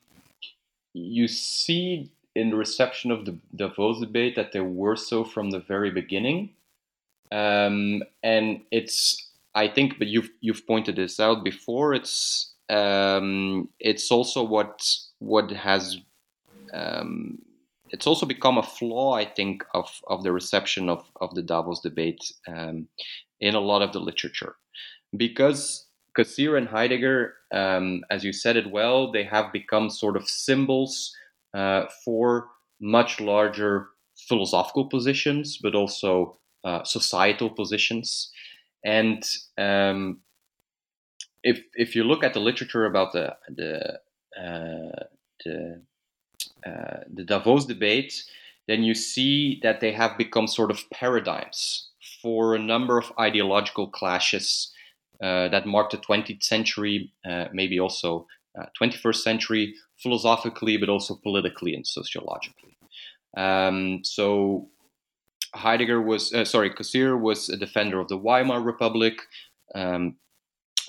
[0.94, 5.60] you see in the reception of the Davos debate that they were so from the
[5.60, 6.52] very beginning.
[7.32, 11.94] Um, and it's, I think, but you've you've pointed this out before.
[11.94, 14.82] It's um, it's also what
[15.20, 15.98] what has
[16.74, 17.40] um,
[17.90, 21.82] it's also become a flaw, I think, of of the reception of of the Davos
[21.82, 22.88] debate um,
[23.40, 24.56] in a lot of the literature,
[25.16, 25.88] because
[26.18, 31.14] Cassirer and Heidegger, um, as you said it well, they have become sort of symbols
[31.54, 32.48] uh, for
[32.80, 33.90] much larger
[34.28, 38.32] philosophical positions, but also uh, societal positions.
[38.84, 39.24] And
[39.58, 40.20] um,
[41.44, 44.00] if if you look at the literature about the the
[44.40, 45.04] uh,
[45.46, 45.82] the,
[46.66, 48.24] uh, the Davos debate,
[48.68, 51.90] then you see that they have become sort of paradigms
[52.22, 54.72] for a number of ideological clashes
[55.22, 58.26] uh, that marked the 20th century, uh, maybe also
[58.80, 62.78] 21st uh, century, philosophically, but also politically and sociologically.
[63.36, 64.70] Um, so
[65.54, 69.22] Heidegger was, uh, sorry, Cassirer was a defender of the Weimar Republic.
[69.76, 70.16] Um,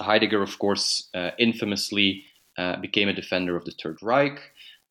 [0.01, 2.25] Heidegger, of course, uh, infamously
[2.59, 4.41] uh, became a defender of the Third Reich.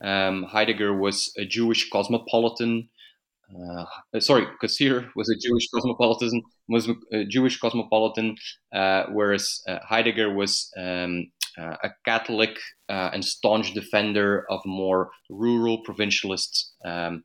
[0.02, 2.90] Um, Heidegger was a Jewish cosmopolitan.
[3.54, 3.86] Uh,
[4.20, 6.42] sorry, Cassirer was a Jewish cosmopolitan.
[6.70, 8.38] Was a Jewish cosmopolitan,
[8.74, 12.58] uh, whereas uh, Heidegger was um, a Catholic
[12.90, 17.24] and staunch defender of more rural provincialist um,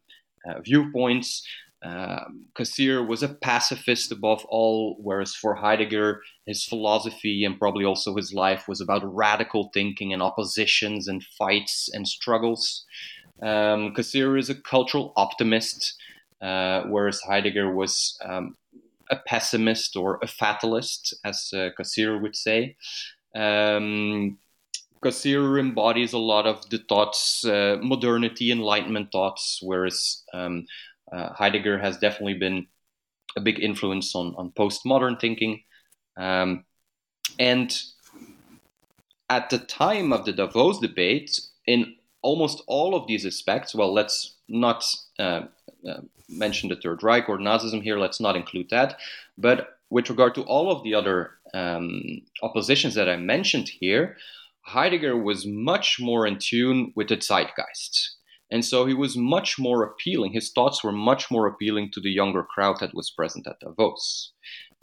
[0.64, 1.46] viewpoints.
[1.82, 8.16] Um, Cassirer was a pacifist above all, whereas for Heidegger, his philosophy and probably also
[8.16, 12.84] his life was about radical thinking and oppositions and fights and struggles.
[13.42, 15.94] Um, Cassirer is a cultural optimist,
[16.42, 18.56] uh, whereas Heidegger was um,
[19.10, 22.76] a pessimist or a fatalist, as uh, Cassirer would say.
[23.36, 24.38] Um,
[25.02, 30.66] Cassirer embodies a lot of the thoughts, uh, modernity, enlightenment thoughts, whereas um,
[31.12, 32.66] uh, Heidegger has definitely been
[33.36, 35.62] a big influence on, on postmodern thinking.
[36.16, 36.64] Um,
[37.38, 37.80] and
[39.30, 44.36] at the time of the Davos debate, in almost all of these aspects, well, let's
[44.48, 44.84] not
[45.18, 45.42] uh,
[45.88, 48.98] uh, mention the Third Reich or Nazism here, let's not include that.
[49.36, 54.16] But with regard to all of the other um, oppositions that I mentioned here,
[54.62, 58.17] Heidegger was much more in tune with the zeitgeist.
[58.50, 60.32] And so he was much more appealing.
[60.32, 64.32] His thoughts were much more appealing to the younger crowd that was present at Davos.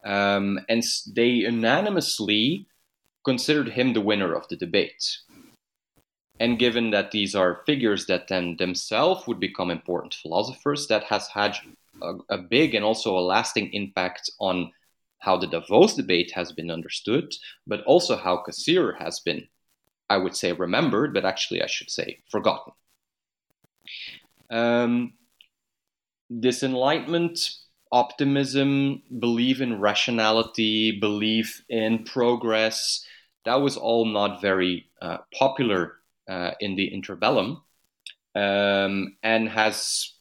[0.03, 0.83] Um, and
[1.15, 2.67] they unanimously
[3.23, 5.03] considered him the winner of the debate.
[6.39, 11.27] And given that these are figures that then themselves would become important philosophers, that has
[11.29, 11.57] had
[12.01, 14.71] a, a big and also a lasting impact on
[15.19, 17.33] how the Davos debate has been understood,
[17.65, 19.47] but also how Cassirer has been,
[20.09, 22.73] I would say, remembered, but actually I should say forgotten.
[24.49, 25.13] Um,
[26.29, 27.49] this enlightenment,
[27.91, 33.05] optimism, belief in rationality, belief in progress,
[33.45, 35.93] that was all not very uh, popular
[36.27, 37.61] uh, in the interbellum
[38.33, 40.13] um, and has,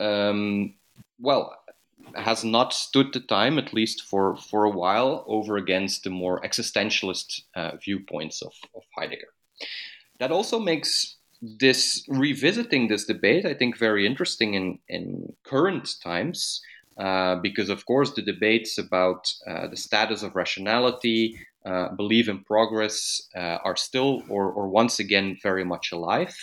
[0.00, 0.74] um,
[1.20, 1.56] well,
[2.14, 6.40] has not stood the time, at least for, for a while, over against the more
[6.40, 9.28] existentialist uh, viewpoints of, of Heidegger.
[10.20, 16.60] That also makes this revisiting this debate, I think, very interesting in, in current times,
[16.98, 22.42] uh, because, of course, the debates about uh, the status of rationality, uh, belief in
[22.44, 26.34] progress, uh, are still, or, or once again, very much alive.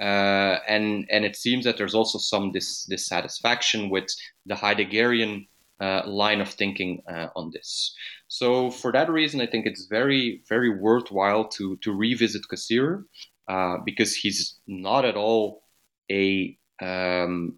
[0.00, 4.06] Uh, and and it seems that there's also some dis- dissatisfaction with
[4.46, 5.46] the Heideggerian
[5.80, 7.02] uh, line of thinking
[7.36, 7.94] on this.
[8.28, 13.04] So for that reason, I think it's very very worthwhile to to revisit Cassirer
[13.52, 15.62] uh, because he's not at all
[16.10, 17.56] a um,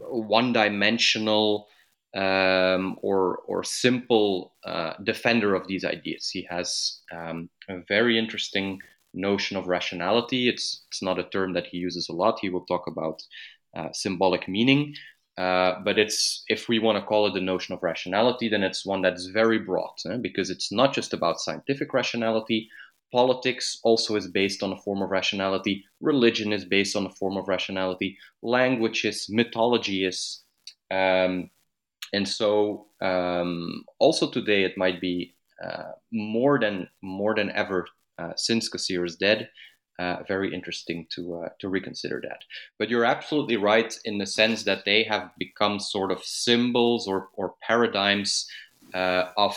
[0.00, 1.68] one-dimensional
[2.16, 6.30] um, or or simple uh, defender of these ideas.
[6.30, 8.80] He has um, a very interesting
[9.12, 10.48] notion of rationality.
[10.48, 12.38] It's it's not a term that he uses a lot.
[12.40, 13.22] He will talk about
[13.76, 14.94] uh, symbolic meaning,
[15.36, 18.86] uh, but it's if we want to call it the notion of rationality, then it's
[18.86, 20.16] one that's very broad eh?
[20.16, 22.68] because it's not just about scientific rationality.
[23.12, 25.84] Politics also is based on a form of rationality.
[26.00, 28.16] Religion is based on a form of rationality.
[28.42, 30.42] Language is, mythology is,
[30.90, 31.50] um,
[32.12, 35.34] and so um, also today it might be
[35.64, 37.86] uh, more than more than ever
[38.18, 39.48] uh, since Cassirer is dead.
[39.98, 42.42] Uh, very interesting to uh, to reconsider that.
[42.78, 47.30] But you're absolutely right in the sense that they have become sort of symbols or
[47.34, 48.46] or paradigms
[48.94, 49.56] uh, of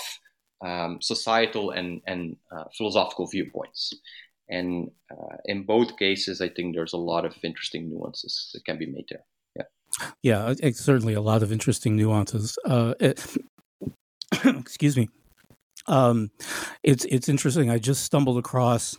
[0.61, 3.93] um, societal and, and uh, philosophical viewpoints.
[4.49, 8.77] And uh, in both cases, I think there's a lot of interesting nuances that can
[8.77, 9.23] be made there.
[10.23, 12.57] Yeah, yeah, certainly a lot of interesting nuances.
[12.65, 13.25] Uh, it,
[14.45, 15.09] excuse me.
[15.87, 16.31] Um,
[16.83, 17.69] it's it's interesting.
[17.69, 18.97] I just stumbled across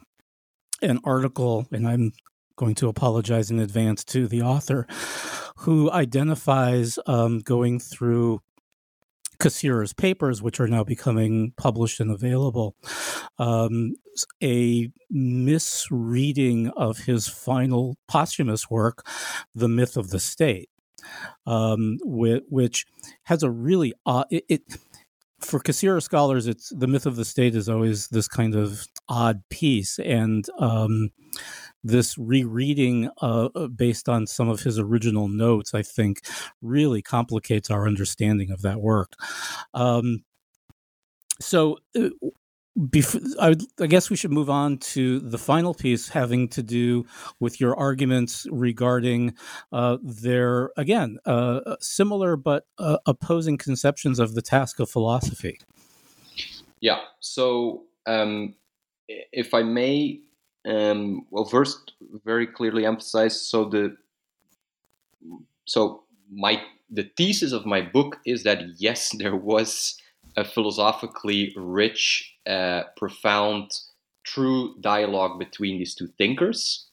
[0.80, 2.12] an article, and I'm
[2.56, 4.86] going to apologize in advance to the author,
[5.58, 8.40] who identifies um, going through
[9.42, 12.76] Cassirer's papers, which are now becoming published and available,
[13.38, 13.94] um,
[14.42, 19.04] a misreading of his final posthumous work,
[19.54, 20.70] The Myth of the State,
[21.46, 22.86] um, which,
[23.24, 24.26] has a really odd.
[24.30, 24.62] It, it,
[25.40, 29.42] for Cassire scholars, it's the myth of the state is always this kind of odd
[29.50, 31.10] piece, and um,
[31.84, 36.20] this rereading uh, uh, based on some of his original notes, I think,
[36.60, 39.12] really complicates our understanding of that work.
[39.74, 40.24] Um,
[41.40, 42.10] so, uh,
[42.88, 47.04] before, I, I, guess we should move on to the final piece having to do
[47.38, 49.34] with your arguments regarding
[49.72, 55.58] uh, their, again, uh, uh similar but uh, opposing conceptions of the task of philosophy.
[56.80, 57.00] Yeah.
[57.20, 58.54] So, um,
[59.08, 60.20] if I may
[60.64, 61.92] um, well, first,
[62.24, 63.40] very clearly emphasize.
[63.40, 63.96] So the
[65.64, 69.98] so my the thesis of my book is that yes, there was
[70.36, 73.70] a philosophically rich, uh, profound,
[74.24, 76.86] true dialogue between these two thinkers.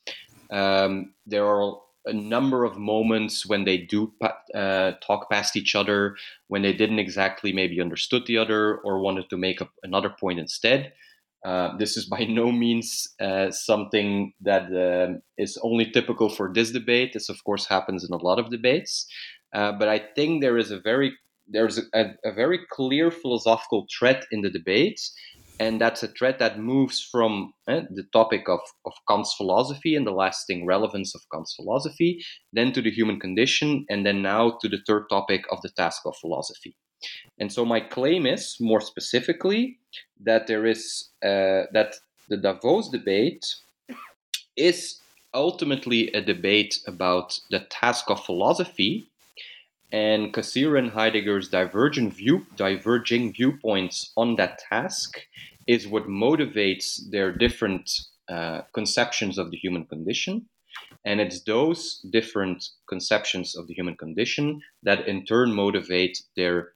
[0.50, 4.12] Um, there are a number of moments when they do
[4.56, 6.16] uh, talk past each other,
[6.48, 10.40] when they didn't exactly maybe understood the other or wanted to make up another point
[10.40, 10.92] instead.
[11.46, 16.72] Uh, this is by no means uh, something that uh, is only typical for this
[16.72, 17.12] debate.
[17.14, 19.08] This, of course, happens in a lot of debates.
[19.54, 21.14] Uh, but I think there is a very
[21.52, 25.02] there's a, a, very clear philosophical thread in the debate,
[25.60, 30.06] and that's a thread that moves from eh, the topic of, of Kant's philosophy and
[30.06, 32.24] the lasting relevance of Kant's philosophy,
[32.54, 36.02] then to the human condition, and then now to the third topic of the task
[36.06, 36.76] of philosophy.
[37.40, 39.80] And so my claim is, more specifically,
[40.24, 41.96] that there is uh, that
[42.30, 43.46] the Davos debate
[44.56, 45.00] is
[45.34, 49.08] ultimately a debate about the task of philosophy,
[49.92, 55.20] and Cassirer and Heidegger's divergent view, diverging viewpoints on that task
[55.68, 57.90] is what motivates their different
[58.28, 60.46] uh, conceptions of the human condition.
[61.06, 66.74] And it's those different conceptions of the human condition that in turn motivate their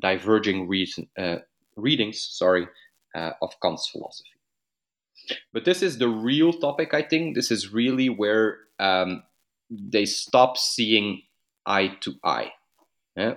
[0.00, 1.38] diverging reason, uh,
[1.76, 2.66] readings sorry,
[3.14, 4.30] uh, of Kant's philosophy.
[5.52, 7.34] But this is the real topic, I think.
[7.34, 9.22] This is really where um,
[9.70, 11.22] they stop seeing
[11.66, 12.52] eye to eye.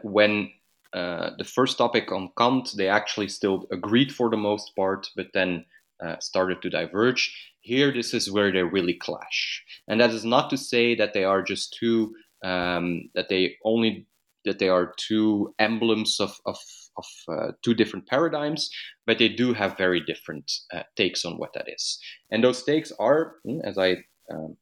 [0.01, 0.51] when
[0.93, 5.27] uh, the first topic on Kant, they actually still agreed for the most part, but
[5.33, 5.65] then
[6.03, 7.53] uh, started to diverge.
[7.61, 9.63] Here, this is where they really clash.
[9.87, 14.07] And that is not to say that they are just two, um, that they only
[14.47, 16.57] that they are two emblems of, of,
[16.97, 18.69] of uh, two different paradigms,
[19.05, 21.99] but they do have very different uh, takes on what that is.
[22.31, 23.97] And those takes are, hmm, as I
[24.31, 24.57] um,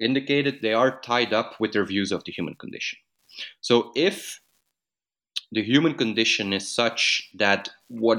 [0.00, 2.98] indicated, they are tied up with their views of the human condition.
[3.60, 4.40] So if
[5.52, 8.18] the human condition is such that what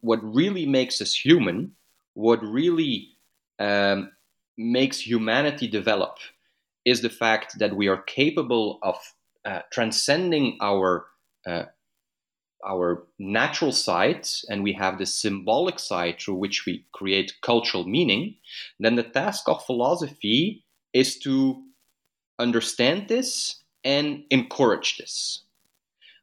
[0.00, 1.72] what really makes us human,
[2.14, 3.08] what really
[3.58, 4.10] um,
[4.56, 6.18] makes humanity develop,
[6.84, 8.96] is the fact that we are capable of
[9.46, 11.06] uh, transcending our
[11.46, 11.66] uh,
[12.66, 18.34] our natural side and we have the symbolic side through which we create cultural meaning,
[18.80, 21.62] then the task of philosophy is to
[22.40, 25.44] understand this and encourage this.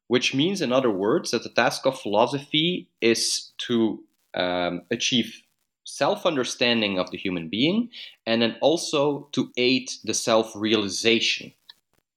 [0.08, 4.04] Which means, in other words, that the task of philosophy is to
[4.34, 5.44] um, achieve
[5.86, 7.90] self understanding of the human being
[8.26, 11.54] and then also to aid the self realization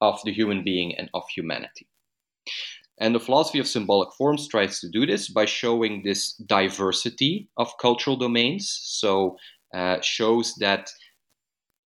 [0.00, 1.88] of the human being and of humanity.
[2.98, 7.76] And the philosophy of symbolic forms tries to do this by showing this diversity of
[7.78, 8.80] cultural domains.
[8.82, 9.36] So,
[9.74, 10.90] uh, shows that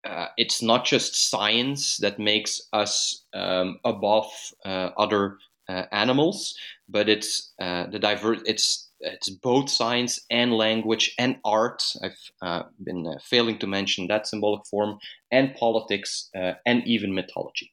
[0.04, 4.30] uh, it's not just science that makes us um, above
[4.64, 5.38] uh, other
[5.68, 6.56] uh, animals,
[6.88, 8.40] but it's uh, the diverse.
[8.46, 11.82] It's it's both science and language and art.
[12.02, 14.98] I've uh, been failing to mention that symbolic form
[15.30, 17.72] and politics and even mythology.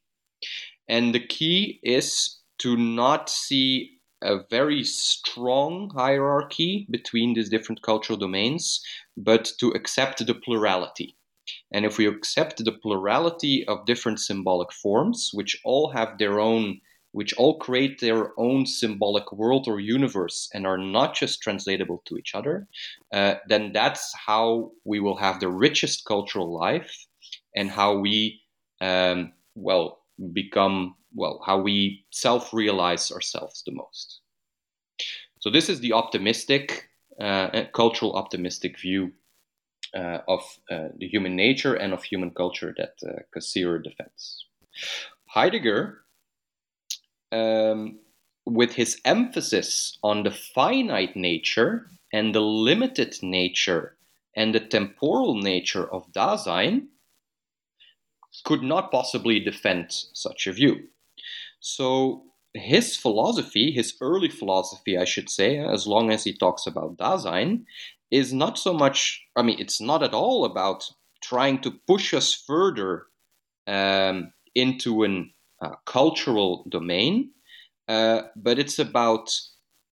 [0.88, 8.18] And the key is to not see a very strong hierarchy between these different cultural
[8.18, 8.82] domains,
[9.16, 11.16] but to accept the plurality.
[11.72, 16.82] And if we accept the plurality of different symbolic forms, which all have their own
[17.14, 22.16] which all create their own symbolic world or universe and are not just translatable to
[22.18, 22.68] each other,
[23.12, 27.08] uh, then that's how we will have the richest cultural life
[27.56, 28.42] and how we,
[28.82, 30.00] um, well,
[30.34, 34.22] become, well, how we self realize ourselves the most.
[35.40, 36.90] So, this is the optimistic,
[37.20, 39.12] uh, cultural optimistic view
[39.96, 44.46] uh, of uh, the human nature and of human culture that uh, Cassirer defends.
[45.28, 46.02] Heidegger,
[47.32, 48.00] um,
[48.46, 53.98] with his emphasis on the finite nature and the limited nature
[54.36, 56.88] and the temporal nature of Dasein,
[58.44, 60.88] could not possibly defend such a view.
[61.60, 62.24] So
[62.54, 67.66] his philosophy, his early philosophy, I should say, as long as he talks about Dasein,
[68.12, 70.90] is not so much, I mean, it's not at all about
[71.22, 73.08] trying to push us further
[73.66, 75.32] um, into an
[75.62, 77.32] uh, cultural domain,
[77.88, 79.32] uh, but it's about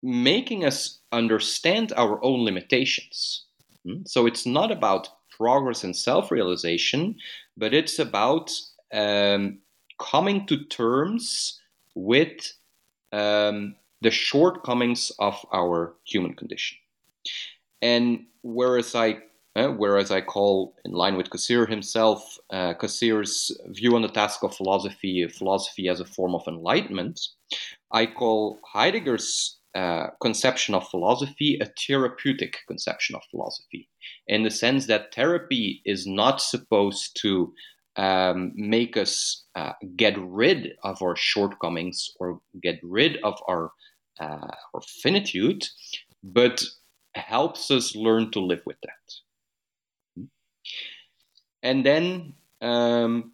[0.03, 3.47] making us understand our own limitations.
[3.85, 4.03] Hmm?
[4.07, 7.17] So it's not about progress and self realization,
[7.57, 8.51] but it's about
[8.93, 9.59] um,
[9.99, 11.61] coming to terms
[11.95, 12.53] with
[13.13, 16.79] um, the shortcomings of our human condition.
[17.81, 19.19] And whereas I
[19.57, 24.43] uh, whereas I call, in line with Cassirer himself, uh, Cassirer's view on the task
[24.43, 27.21] of philosophy, philosophy as a form of enlightenment,
[27.93, 33.89] I call Heidegger's uh, conception of philosophy a therapeutic conception of philosophy,
[34.29, 37.53] in the sense that therapy is not supposed to
[37.97, 43.73] um, make us uh, get rid of our shortcomings or get rid of our,
[44.21, 45.65] uh, our finitude,
[46.23, 46.65] but
[47.15, 50.27] helps us learn to live with that.
[51.63, 53.33] And then um,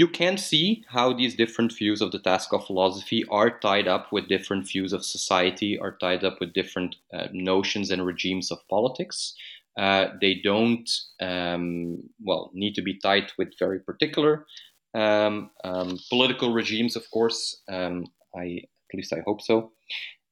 [0.00, 4.12] you can see how these different views of the task of philosophy are tied up
[4.12, 8.58] with different views of society, are tied up with different uh, notions and regimes of
[8.68, 9.34] politics.
[9.76, 10.88] Uh, they don't,
[11.20, 14.46] um, well, need to be tied with very particular
[14.94, 17.62] um, um, political regimes, of course.
[17.68, 18.46] Um, I,
[18.88, 19.72] at least I hope so.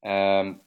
[0.05, 0.61] Um,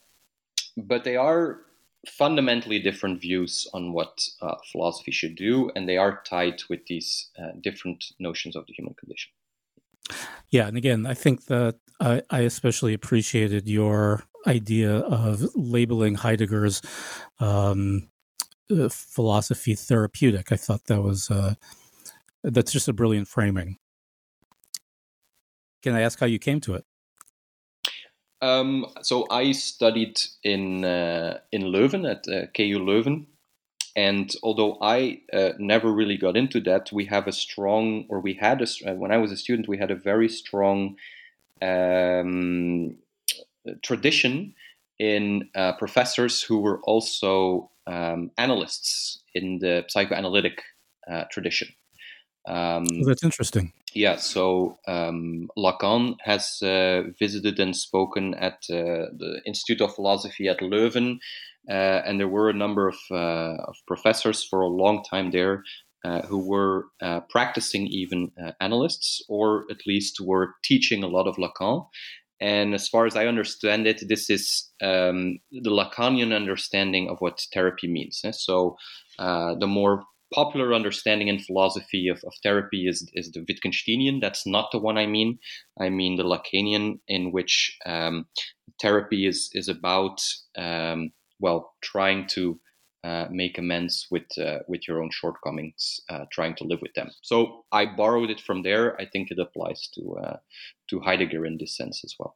[0.76, 1.62] but they are
[2.08, 7.30] fundamentally different views on what uh, philosophy should do, and they are tied with these
[7.38, 9.32] uh, different notions of the human condition.
[10.50, 16.82] Yeah, and again, I think that I, I especially appreciated your idea of labeling Heidegger's
[17.39, 18.10] um,
[18.72, 20.52] uh, philosophy therapeutic.
[20.52, 21.56] I thought that was uh,
[22.43, 23.78] that's just a brilliant framing.
[25.84, 26.86] Can I ask how you came to it?
[28.42, 33.26] Um, so I studied in uh, in Leuven at uh, KU Leuven,
[33.96, 38.36] and although I uh, never really got into that, we have a strong, or we
[38.36, 40.96] had a when I was a student, we had a very strong
[41.62, 42.96] um,
[43.84, 44.56] tradition
[45.00, 50.62] in uh, professors who were also um, analysts in the psychoanalytic
[51.10, 51.68] uh, tradition.
[52.50, 53.74] Um, oh, that's interesting.
[53.93, 60.47] Yeah, so um, Lacan has uh, visited and spoken at uh, the Institute of Philosophy
[60.47, 61.20] at Leuven,
[61.70, 65.64] uh, and there were a number of, uh, of, professors for a long time there
[66.04, 71.36] uh, who were uh, practicing even analysts, or at least were teaching a lot of
[71.36, 71.86] Lacan.
[72.41, 77.41] And as far as I understand it, this is um, the Lacanian understanding of what
[77.54, 78.22] therapy means.
[78.24, 78.32] Eh?
[78.32, 78.78] So
[79.18, 84.22] the more popular understanding in philosophy of, of therapy is, is the Wittgensteinian.
[84.22, 85.40] That's not the one I mean.
[85.80, 88.26] I mean the Lacanian, in which um,
[88.82, 90.22] therapy is, is about,
[90.58, 92.60] um, well, trying to
[93.04, 97.10] uh, make amends with uh, with your own shortcomings, uh, trying to live with them.
[97.22, 99.00] So I borrowed it from there.
[99.00, 100.38] I think it applies to uh,
[100.90, 102.36] to Heidegger in this sense as well.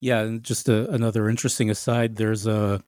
[0.00, 2.16] Yeah, and just a, another interesting aside.
[2.16, 2.82] There's a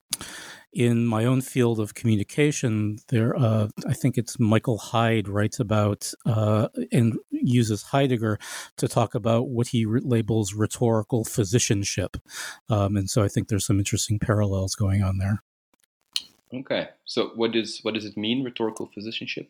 [0.78, 6.12] in my own field of communication, there, uh, I think it's Michael Hyde writes about
[6.24, 8.38] uh, and uses Heidegger
[8.76, 12.20] to talk about what he re- labels rhetorical physicianship,
[12.68, 15.42] um, and so I think there's some interesting parallels going on there.
[16.54, 19.48] Okay, so what does what does it mean, rhetorical physicianship?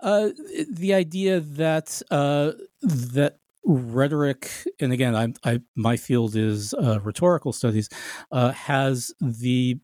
[0.00, 0.30] Uh,
[0.68, 2.52] the idea that uh,
[2.82, 4.50] that rhetoric,
[4.80, 7.88] and again, I, I my field is uh, rhetorical studies,
[8.32, 9.78] uh, has the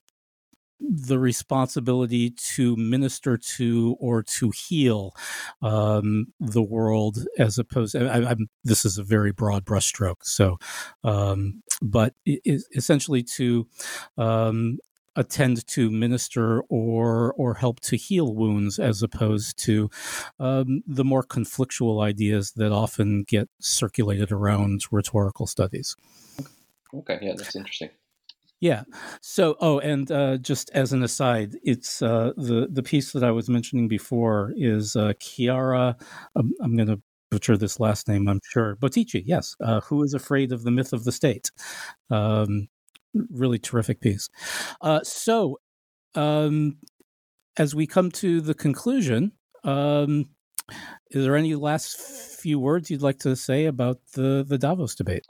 [0.89, 5.15] the responsibility to minister to or to heal
[5.63, 10.59] um, the world as opposed—I'm this is a very broad brushstroke so
[11.05, 13.67] um, but essentially to
[14.19, 14.79] um,
[15.17, 19.91] attend to minister or or help to heal wounds as opposed to
[20.41, 25.97] um, the more conflictual ideas that often get circulated around rhetorical studies.
[26.95, 27.91] Okay, yeah, that's interesting.
[28.63, 28.85] Yeah.
[29.21, 33.33] So, oh, and uh, just as an aside, it's uh, the the piece that I
[33.33, 35.97] was mentioning before is uh, Chiara.
[36.37, 38.77] Um, I'm going to butcher this last name, I'm sure.
[38.77, 39.57] Bottici, yes.
[39.61, 41.51] Uh, Who is afraid of the myth of the state?
[42.11, 42.69] Um,
[43.33, 44.29] really terrific piece.
[44.81, 45.59] Uh, so,
[46.15, 46.79] um,
[47.59, 49.33] as we come to the conclusion,
[49.65, 50.31] um,
[51.11, 55.27] is there any last few words you'd like to say about the the Davos debate?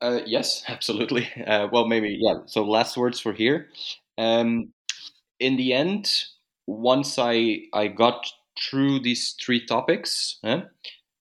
[0.00, 1.28] Uh, yes, absolutely.
[1.46, 2.38] Uh, well, maybe yeah.
[2.46, 3.68] So last words for here.
[4.16, 4.72] Um,
[5.40, 6.10] in the end,
[6.66, 8.26] once I I got
[8.60, 10.62] through these three topics, eh,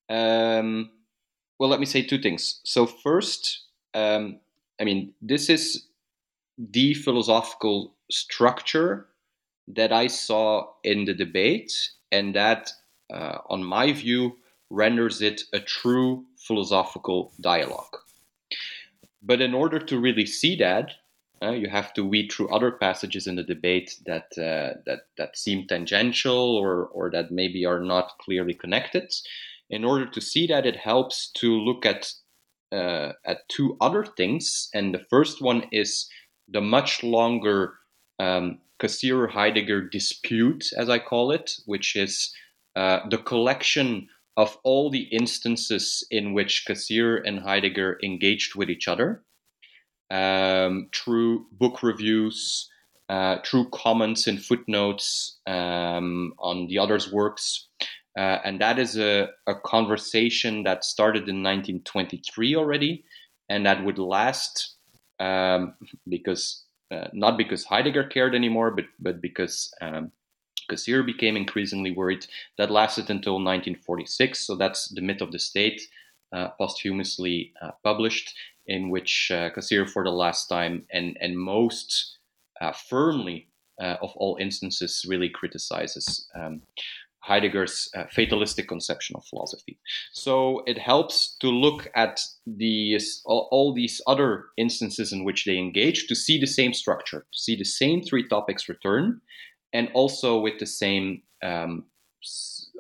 [0.10, 0.92] um,
[1.60, 2.62] well, let me say two things.
[2.66, 3.64] So first,
[3.94, 4.40] um,
[4.82, 5.88] I mean, this is
[6.58, 9.08] the philosophical structure
[9.70, 12.72] that I saw in the debate, and that,
[13.14, 14.38] uh, on my view,
[14.70, 17.98] renders it a true philosophical dialogue.
[19.28, 20.94] But in order to really see that,
[21.42, 25.38] uh, you have to weed through other passages in the debate that uh, that that
[25.38, 29.14] seem tangential or or that maybe are not clearly connected.
[29.70, 32.14] In order to see that, it helps to look at
[32.72, 36.10] uh, at two other things, and the first one is
[36.48, 37.74] the much longer
[38.20, 42.34] um, Heidegger dispute, as I call it, which is
[42.76, 44.08] uh, the collection
[44.38, 49.24] of all the instances in which Cassirer and Heidegger engaged with each other
[50.12, 52.70] um, through book reviews,
[53.10, 57.68] uh, through comments and footnotes um, on the other's works.
[58.18, 63.04] Uh, and that is a, a conversation that started in 1923 already,
[63.50, 64.76] and that would last
[65.20, 65.74] um,
[66.08, 70.12] because uh, not because Heidegger cared anymore, but but because um,
[70.70, 72.26] Cassirer became increasingly worried.
[72.58, 74.46] That lasted until 1946.
[74.46, 75.82] So that's The Myth of the State,
[76.32, 78.34] uh, posthumously uh, published,
[78.66, 82.18] in which uh, Cassirer, for the last time and, and most
[82.60, 83.48] uh, firmly
[83.82, 86.62] uh, of all instances, really criticizes um,
[87.28, 89.78] Heidegger's uh, fatalistic conception of philosophy.
[90.14, 95.58] So it helps to look at these all, all, these other instances in which they
[95.58, 99.22] engage to see the same structure, to see the same three topics return,
[99.74, 101.86] and also with the same um,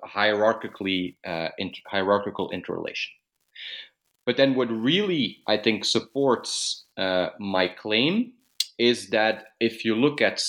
[0.05, 3.11] hierarchically uh, inter- hierarchical interrelation.
[4.25, 8.33] But then, what really I think supports uh, my claim
[8.77, 10.43] is that if you look at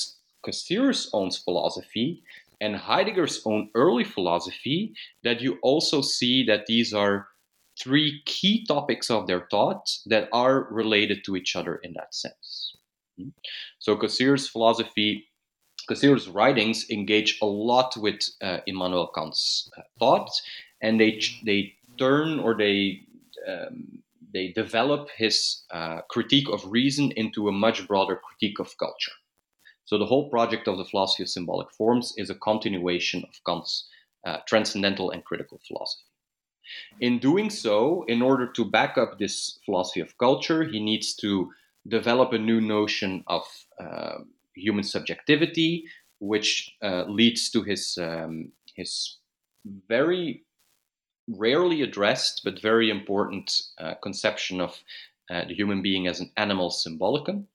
[0.45, 2.23] Cassirer's own philosophy
[2.61, 7.29] and Heidegger's own early philosophy, that you also see that these are
[7.81, 12.77] three key topics of their thought that are related to each other in that sense.
[13.17, 13.29] Hmm?
[13.79, 15.28] So Cassirer's philosophy
[15.89, 20.31] Cassirer's writings engage a lot with uh, Immanuel Kant's uh, thought,
[20.83, 23.01] and they they turn or they
[23.49, 29.13] um, they develop his uh, critique of reason into a much broader critique of culture.
[29.87, 33.89] So the whole project of the philosophy of symbolic forms is a continuation of Kant's
[34.27, 36.05] uh, transcendental and critical philosophy.
[37.01, 41.51] In doing so, in order to back up this philosophy of culture, he needs to
[41.87, 43.45] develop a new notion of
[43.81, 44.19] uh,
[44.59, 45.85] human subjectivity,
[46.21, 49.19] which uh, leads to his um, his
[49.89, 50.45] very
[51.29, 54.81] rarely addressed but very important uh, conception of
[55.31, 57.47] uh, the human being as an animal symbolicum,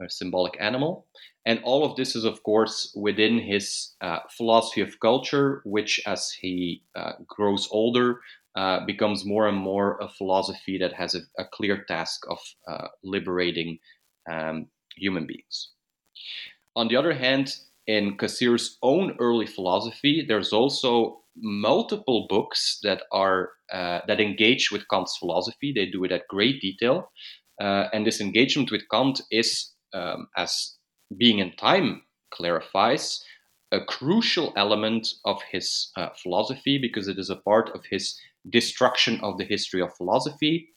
[0.00, 1.06] a symbolic animal.
[1.46, 6.30] And all of this is, of course, within his uh, philosophy of culture, which, as
[6.30, 8.20] he uh, grows older,
[8.56, 12.38] uh, becomes more and more a philosophy that has a, a clear task of
[13.02, 13.78] liberating
[14.30, 15.70] um, human beings.
[16.76, 17.54] On the other hand,
[17.86, 24.88] in Cassirer's own early philosophy, there's also multiple books that are uh, that engage with
[24.88, 25.72] Kant's philosophy.
[25.72, 27.10] They do it at great detail,
[27.60, 30.76] uh, and this engagement with Kant is, um, as
[31.16, 33.24] Being and Time clarifies,
[33.72, 38.18] a crucial element of his uh, philosophy because it is a part of his
[38.50, 40.68] destruction of the history of philosophy,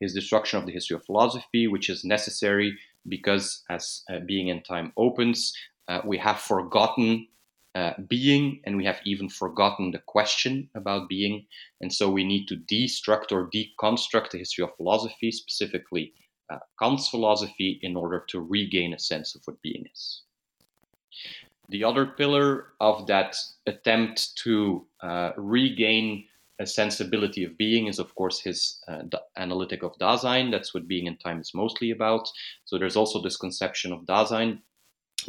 [0.00, 2.76] his destruction of the history of philosophy, which is necessary
[3.08, 5.52] because, as uh, Being and Time opens,
[5.88, 7.26] uh, we have forgotten
[7.74, 11.44] uh, being and we have even forgotten the question about being.
[11.80, 16.12] And so we need to destruct or deconstruct the history of philosophy, specifically
[16.52, 20.22] uh, Kant's philosophy, in order to regain a sense of what being is.
[21.70, 23.36] The other pillar of that
[23.66, 26.26] attempt to uh, regain
[26.62, 29.02] sensibility of being is, of course, his uh,
[29.36, 30.50] analytic of Dasein.
[30.50, 32.28] That's what Being and Time is mostly about.
[32.64, 34.60] So there's also this conception of Dasein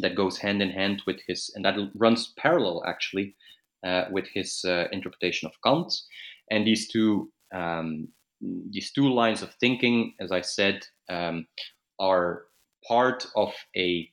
[0.00, 3.34] that goes hand in hand with his, and that runs parallel actually
[3.84, 5.92] uh, with his uh, interpretation of Kant.
[6.50, 8.08] And these two um,
[8.40, 11.46] these two lines of thinking, as I said, um,
[11.98, 12.44] are
[12.86, 14.10] part of a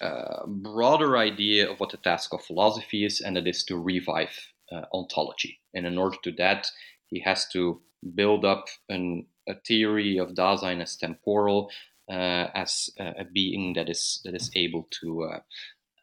[0.00, 4.36] uh, broader idea of what the task of philosophy is, and it is to revive
[4.72, 5.60] uh, ontology.
[5.74, 6.70] And in order to that,
[7.06, 7.80] he has to
[8.14, 11.70] build up an, a theory of Dasein as temporal,
[12.10, 15.40] uh, as a being that is that is able to uh,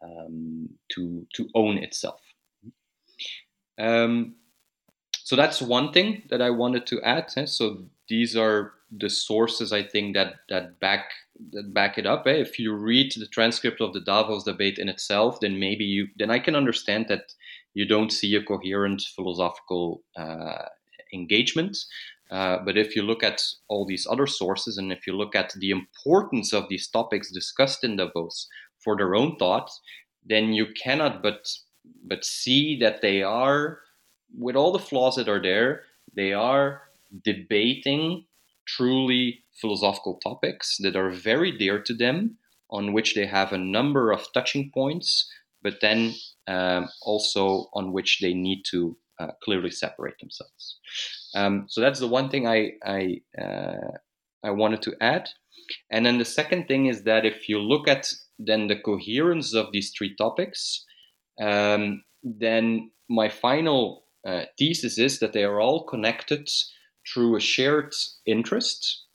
[0.03, 2.21] um, to to own itself.
[3.77, 4.35] Um,
[5.13, 7.33] so that's one thing that I wanted to add.
[7.35, 7.45] Eh?
[7.45, 11.09] So these are the sources I think that that back
[11.51, 12.27] that back it up.
[12.27, 12.33] Eh?
[12.33, 16.29] If you read the transcript of the Davos debate in itself, then maybe you then
[16.29, 17.33] I can understand that
[17.75, 20.65] you don't see a coherent philosophical uh,
[21.13, 21.77] engagement.
[22.31, 25.53] Uh, but if you look at all these other sources, and if you look at
[25.59, 28.47] the importance of these topics discussed in Davos
[28.83, 29.69] for their own thought,
[30.25, 31.47] then you cannot but
[32.03, 33.79] but see that they are
[34.35, 35.83] with all the flaws that are there,
[36.15, 36.81] they are
[37.23, 38.25] debating
[38.65, 42.37] truly philosophical topics that are very dear to them,
[42.71, 45.31] on which they have a number of touching points,
[45.65, 46.13] but then
[46.47, 50.79] um, also on which they need to uh, clearly separate themselves.
[51.33, 53.91] Um, so that's the one thing I I, uh,
[54.43, 55.29] I wanted to add.
[55.89, 59.71] And then the second thing is that if you look at then the coherence of
[59.71, 60.85] these three topics,
[61.41, 66.47] um, then my final uh, thesis is that they are all connected
[67.07, 67.93] through a shared
[68.25, 69.05] interest,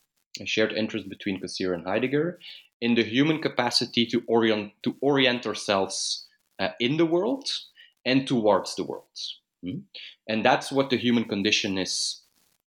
[0.40, 2.38] a shared interest between Cassirer and Heidegger,
[2.80, 6.26] in the human capacity to orient to orient ourselves
[6.79, 7.49] in the world
[8.05, 9.05] and towards the world.
[9.65, 9.83] Mm?
[10.29, 12.23] And that's what the human condition is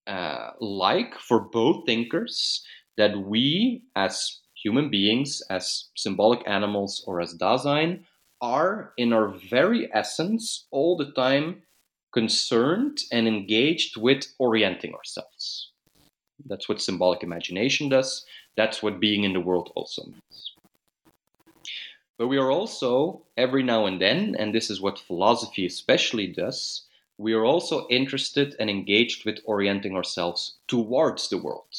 [0.07, 2.63] uh, like for both thinkers.
[2.97, 8.03] That we, as human beings, as symbolic animals, or as Dasein,
[8.41, 11.63] are in our very essence all the time
[12.13, 15.71] concerned and engaged with orienting ourselves.
[16.45, 18.25] That's what symbolic imagination does.
[18.57, 20.03] That's what being in the world also.
[22.21, 26.83] But we are also, every now and then, and this is what philosophy especially does,
[27.17, 31.73] we are also interested and engaged with orienting ourselves towards the world.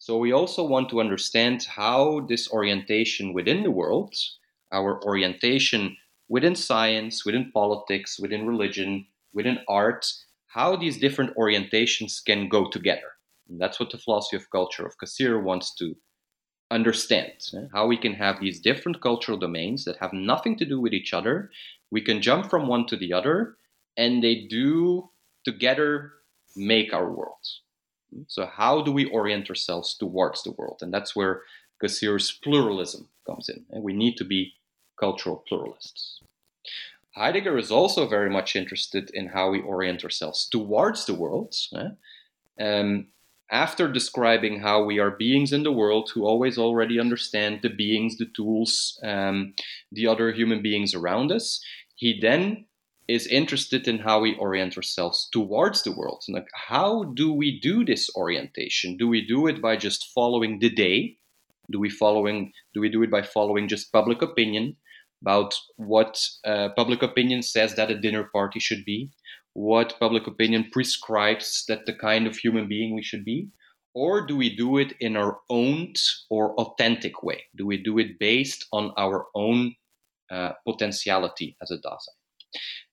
[0.00, 4.16] So we also want to understand how this orientation within the world,
[4.72, 5.96] our orientation
[6.28, 10.12] within science, within politics, within religion, within art,
[10.48, 13.12] how these different orientations can go together.
[13.48, 15.94] And that's what the philosophy of culture of Cassirer wants to
[16.70, 17.66] understand eh?
[17.72, 21.12] how we can have these different cultural domains that have nothing to do with each
[21.12, 21.50] other.
[21.90, 23.56] We can jump from one to the other,
[23.96, 25.10] and they do
[25.44, 26.12] together
[26.56, 27.44] make our world.
[28.26, 30.78] So, how do we orient ourselves towards the world?
[30.82, 31.42] And that's where
[31.80, 33.64] Cassirer's pluralism comes in.
[33.70, 34.54] And we need to be
[34.98, 36.20] cultural pluralists.
[37.14, 41.54] Heidegger is also very much interested in how we orient ourselves towards the world.
[41.74, 41.90] Eh?
[42.60, 43.08] Um,
[43.50, 48.16] after describing how we are beings in the world who always already understand the beings,
[48.18, 49.54] the tools, um,
[49.90, 51.60] the other human beings around us,
[51.94, 52.66] he then
[53.08, 56.22] is interested in how we orient ourselves towards the world.
[56.28, 58.98] Like, how do we do this orientation?
[58.98, 61.16] Do we do it by just following the day?
[61.70, 62.52] Do we following?
[62.74, 64.76] Do we do it by following just public opinion?
[65.22, 69.10] about what uh, public opinion says that a dinner party should be,
[69.58, 73.48] what public opinion prescribes that the kind of human being we should be,
[73.92, 75.92] or do we do it in our own
[76.30, 77.42] or authentic way?
[77.56, 79.74] Do we do it based on our own
[80.30, 82.18] uh, potentiality as a Dasein?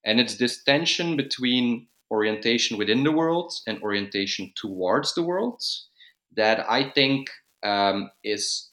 [0.03, 5.61] And it's this tension between orientation within the world and orientation towards the world
[6.36, 7.30] that I think
[7.61, 8.72] um, is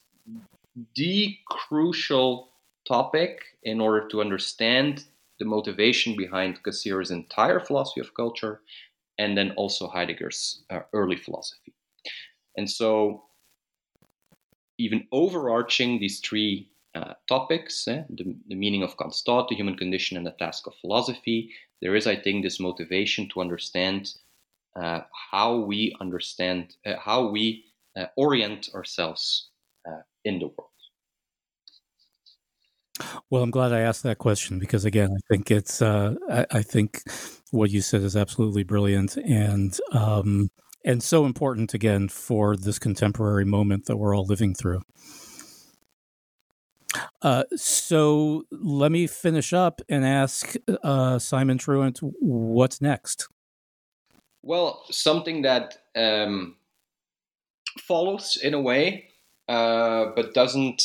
[0.97, 2.53] the crucial
[2.89, 5.05] topic in order to understand
[5.39, 8.61] the motivation behind Cassirer's entire philosophy of culture
[9.19, 11.75] and then also Heidegger's uh, early philosophy.
[12.57, 13.25] And so,
[14.79, 19.77] even overarching these three uh, topics eh, the, the, meaning of Kant's thought, the human
[19.77, 24.15] condition, and the task of philosophy there is, I think, this motivation to understand
[24.77, 27.65] uh, how we understand, uh, how we
[27.97, 29.49] uh, orient ourselves
[29.89, 30.72] uh, in the world.
[33.31, 35.81] Well, I'm glad I asked that question because, again, I think it's.
[35.81, 37.03] Uh, I, I, think
[37.51, 40.51] what you said is absolutely brilliant and um,
[40.85, 44.83] and so important again for this contemporary moment that we're all living through.
[47.23, 53.29] Uh, so let me finish up and ask uh, Simon Truwant, what's next?
[54.43, 56.57] Well, something that um,
[57.81, 59.09] follows in a way,
[59.49, 60.83] uh, but doesn't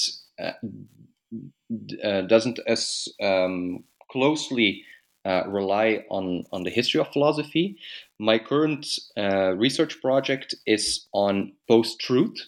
[2.03, 4.83] uh, doesn't as um, closely
[5.27, 7.75] uh, rely on, on the history of philosophy.
[8.19, 12.39] My current uh, research project is on post truth.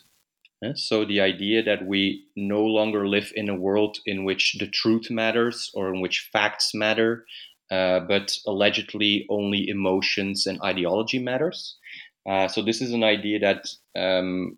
[0.76, 5.10] so, the idea that we no longer live in a world in which the truth
[5.10, 7.26] matters or in which facts matter,
[7.72, 11.78] uh, but allegedly only emotions and ideology matters.
[12.30, 14.58] Uh, so, this is an idea that um,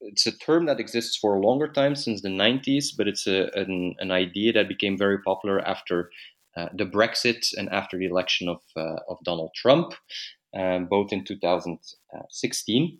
[0.00, 3.50] it's a term that exists for a longer time since the 90s, but it's a,
[3.54, 6.10] an, an idea that became very popular after
[6.56, 9.94] uh, the Brexit and after the election of, uh, of Donald Trump,
[10.56, 12.98] um, both in 2016.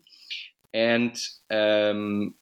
[0.73, 1.17] And
[1.49, 2.35] um,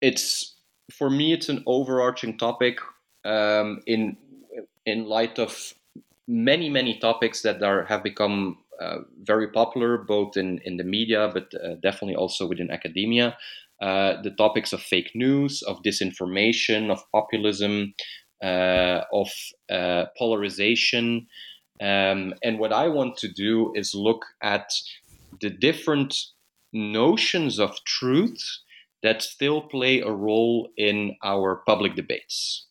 [0.00, 0.56] it's
[0.92, 2.78] for me, it's an overarching topic
[3.24, 4.18] um, in
[4.84, 5.72] in light of
[6.28, 11.30] many many topics that are have become uh, very popular both in in the media,
[11.32, 13.36] but uh, definitely also within academia.
[13.80, 17.92] Uh, the topics of fake news, of disinformation, of populism,
[18.42, 19.28] uh, of
[19.70, 21.26] uh, polarization.
[21.80, 24.72] Um, and what I want to do is look at
[25.40, 26.14] the different
[26.72, 28.42] notions of truth
[29.02, 32.66] that still play a role in our public debates.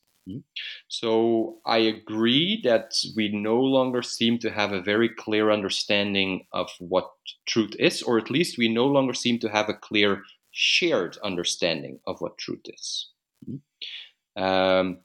[0.94, 6.70] So I agree that we no longer seem to have a very clear understanding of
[6.78, 7.10] what
[7.48, 10.22] truth is, or at least we no longer seem to have a clear
[10.52, 13.10] shared understanding of what truth is.
[13.44, 14.44] Hmm?
[14.44, 14.98] Um,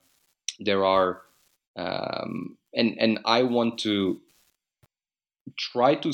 [0.59, 1.23] there are
[1.75, 4.21] um, and and I want to
[5.57, 6.13] try to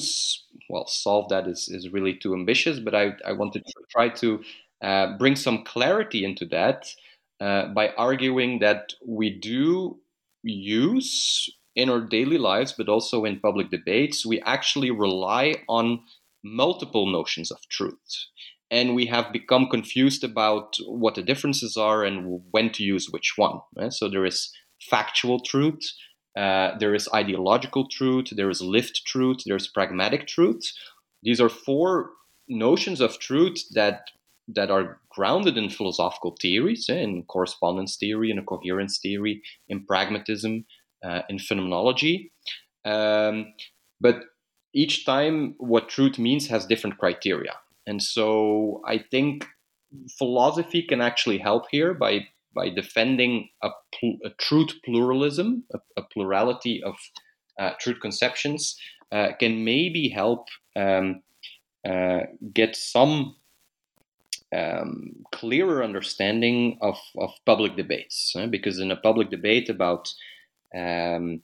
[0.70, 4.42] well solve that is, is really too ambitious but I, I want to try to
[4.82, 6.88] uh, bring some clarity into that
[7.40, 10.00] uh, by arguing that we do
[10.44, 16.00] use in our daily lives but also in public debates we actually rely on
[16.44, 18.28] multiple notions of truth
[18.72, 23.34] and we have become confused about what the differences are and when to use which
[23.36, 23.60] one.
[23.76, 23.94] Right?
[23.94, 24.52] So there is
[24.90, 25.92] factual truth,
[26.38, 30.72] uh, there is ideological truth, there is lived truth, there's pragmatic truth.
[31.24, 32.12] These are four
[32.48, 34.08] notions of truth that
[34.48, 39.86] that are grounded in philosophical theories, eh, in correspondence theory, in a coherence theory, in
[39.86, 40.66] pragmatism,
[41.04, 42.32] uh, in phenomenology.
[42.84, 43.54] Um,
[44.02, 44.18] but
[44.74, 47.54] each time, what truth means has different criteria.
[47.88, 49.48] And so I think
[50.18, 56.04] philosophy can actually help here by by defending a, pl- a truth pluralism, a, a
[56.14, 56.96] plurality of
[57.60, 58.78] uh, truth conceptions,
[59.12, 61.22] uh, can maybe help um,
[61.88, 62.22] uh,
[62.54, 63.36] get some
[64.54, 68.36] um, clearer understanding of, of public debates.
[68.50, 70.14] because in a public debate about
[70.76, 71.42] um,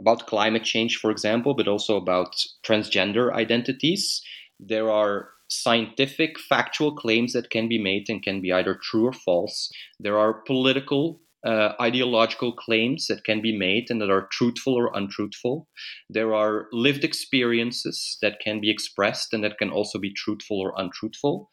[0.00, 2.34] about climate change, for example, but also about
[2.64, 4.22] transgender identities,
[4.58, 9.12] there are scientific, factual claims that can be made and can be either true or
[9.12, 9.70] false.
[9.98, 14.90] There are political, uh, ideological claims that can be made and that are truthful or
[14.94, 15.66] untruthful.
[16.08, 20.72] There are lived experiences that can be expressed and that can also be truthful or
[20.76, 21.50] untruthful.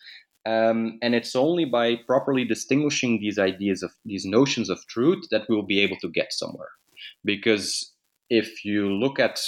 [0.47, 5.45] Um, and it's only by properly distinguishing these ideas of these notions of truth that
[5.49, 6.71] we'll be able to get somewhere.
[7.25, 7.93] Because
[8.29, 9.39] if you look at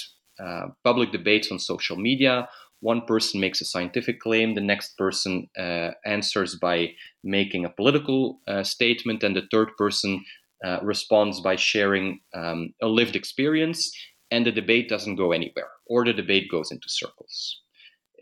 [0.43, 2.47] uh, public debates on social media
[2.82, 6.93] one person makes a scientific claim, the next person uh, answers by
[7.24, 10.24] making a political uh, statement, and the third person
[10.66, 13.91] uh, responds by sharing um, a lived experience,
[14.32, 17.62] and the debate doesn't go anywhere, or the debate goes into circles.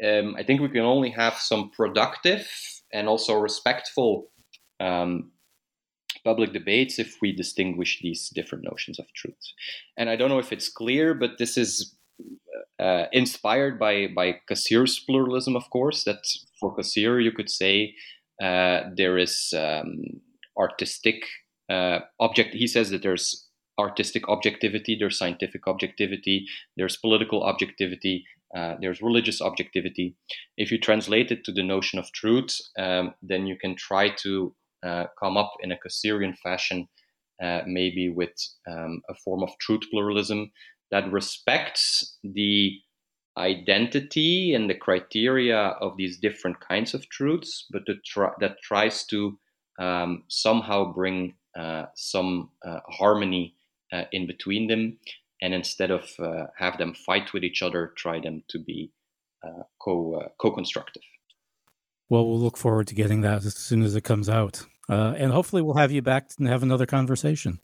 [0.03, 2.47] Um, I think we can only have some productive
[2.93, 4.29] and also respectful
[4.79, 5.31] um,
[6.23, 9.35] public debates if we distinguish these different notions of truth.
[9.97, 11.95] And I don't know if it's clear, but this is
[12.79, 16.03] uh, inspired by by Cassirer's pluralism, of course.
[16.03, 16.23] That
[16.59, 17.93] for Cassir, you could say
[18.41, 20.21] uh, there is um,
[20.57, 21.25] artistic
[21.69, 22.53] uh, object.
[22.53, 23.47] He says that there's
[23.79, 28.25] artistic objectivity, there's scientific objectivity, there's political objectivity,
[28.55, 30.15] uh, there's religious objectivity.
[30.57, 34.55] If you translate it to the notion of truth, um, then you can try to
[34.85, 36.87] uh, come up in a Cassirian fashion,
[37.41, 38.31] uh, maybe with
[38.69, 40.51] um, a form of truth pluralism
[40.91, 42.79] that respects the
[43.37, 49.37] identity and the criteria of these different kinds of truths, but try, that tries to
[49.79, 53.53] um, somehow bring uh, some uh, harmony
[54.11, 54.97] in between them,
[55.41, 58.91] and instead of uh, have them fight with each other, try them to be
[59.43, 61.03] uh, co uh, co-constructive.
[62.09, 65.61] Well, we'll look forward to getting that as soon as it comes out, and hopefully
[65.61, 67.59] we'll have you back and have another conversation.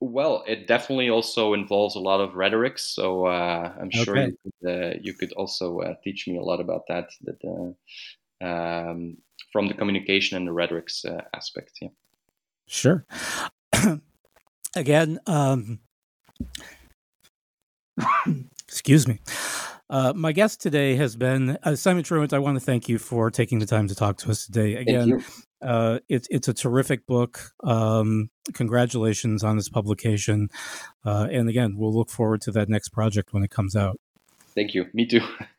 [0.00, 4.26] Well, it definitely also involves a lot of rhetoric, so uh, I'm sure okay.
[4.26, 7.10] you, could, uh, you, could, also uh, teach me a lot about that.
[7.22, 7.74] That
[8.40, 9.16] uh, um,
[9.52, 11.88] from the communication and the rhetorics uh, aspect, yeah.
[12.68, 13.04] Sure.
[14.76, 15.80] Again, um,
[18.66, 19.20] excuse me.
[19.90, 22.32] Uh, my guest today has been uh, Simon Truwant.
[22.32, 24.74] I want to thank you for taking the time to talk to us today.
[24.76, 25.24] Again,
[25.62, 27.52] uh, it's it's a terrific book.
[27.64, 30.50] Um, congratulations on this publication,
[31.06, 33.98] uh, and again, we'll look forward to that next project when it comes out.
[34.54, 34.86] Thank you.
[34.92, 35.20] Me too.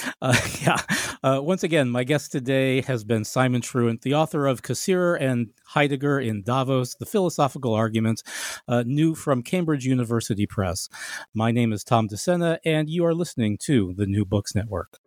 [0.20, 0.76] Uh, yeah.
[1.22, 5.50] Uh, once again, my guest today has been Simon Truwant, the author of Cassirer and
[5.64, 8.22] Heidegger in Davos, The Philosophical Argument,
[8.66, 10.88] uh, new from Cambridge University Press.
[11.34, 14.98] My name is Tom DeSena, and you are listening to the New Books Network.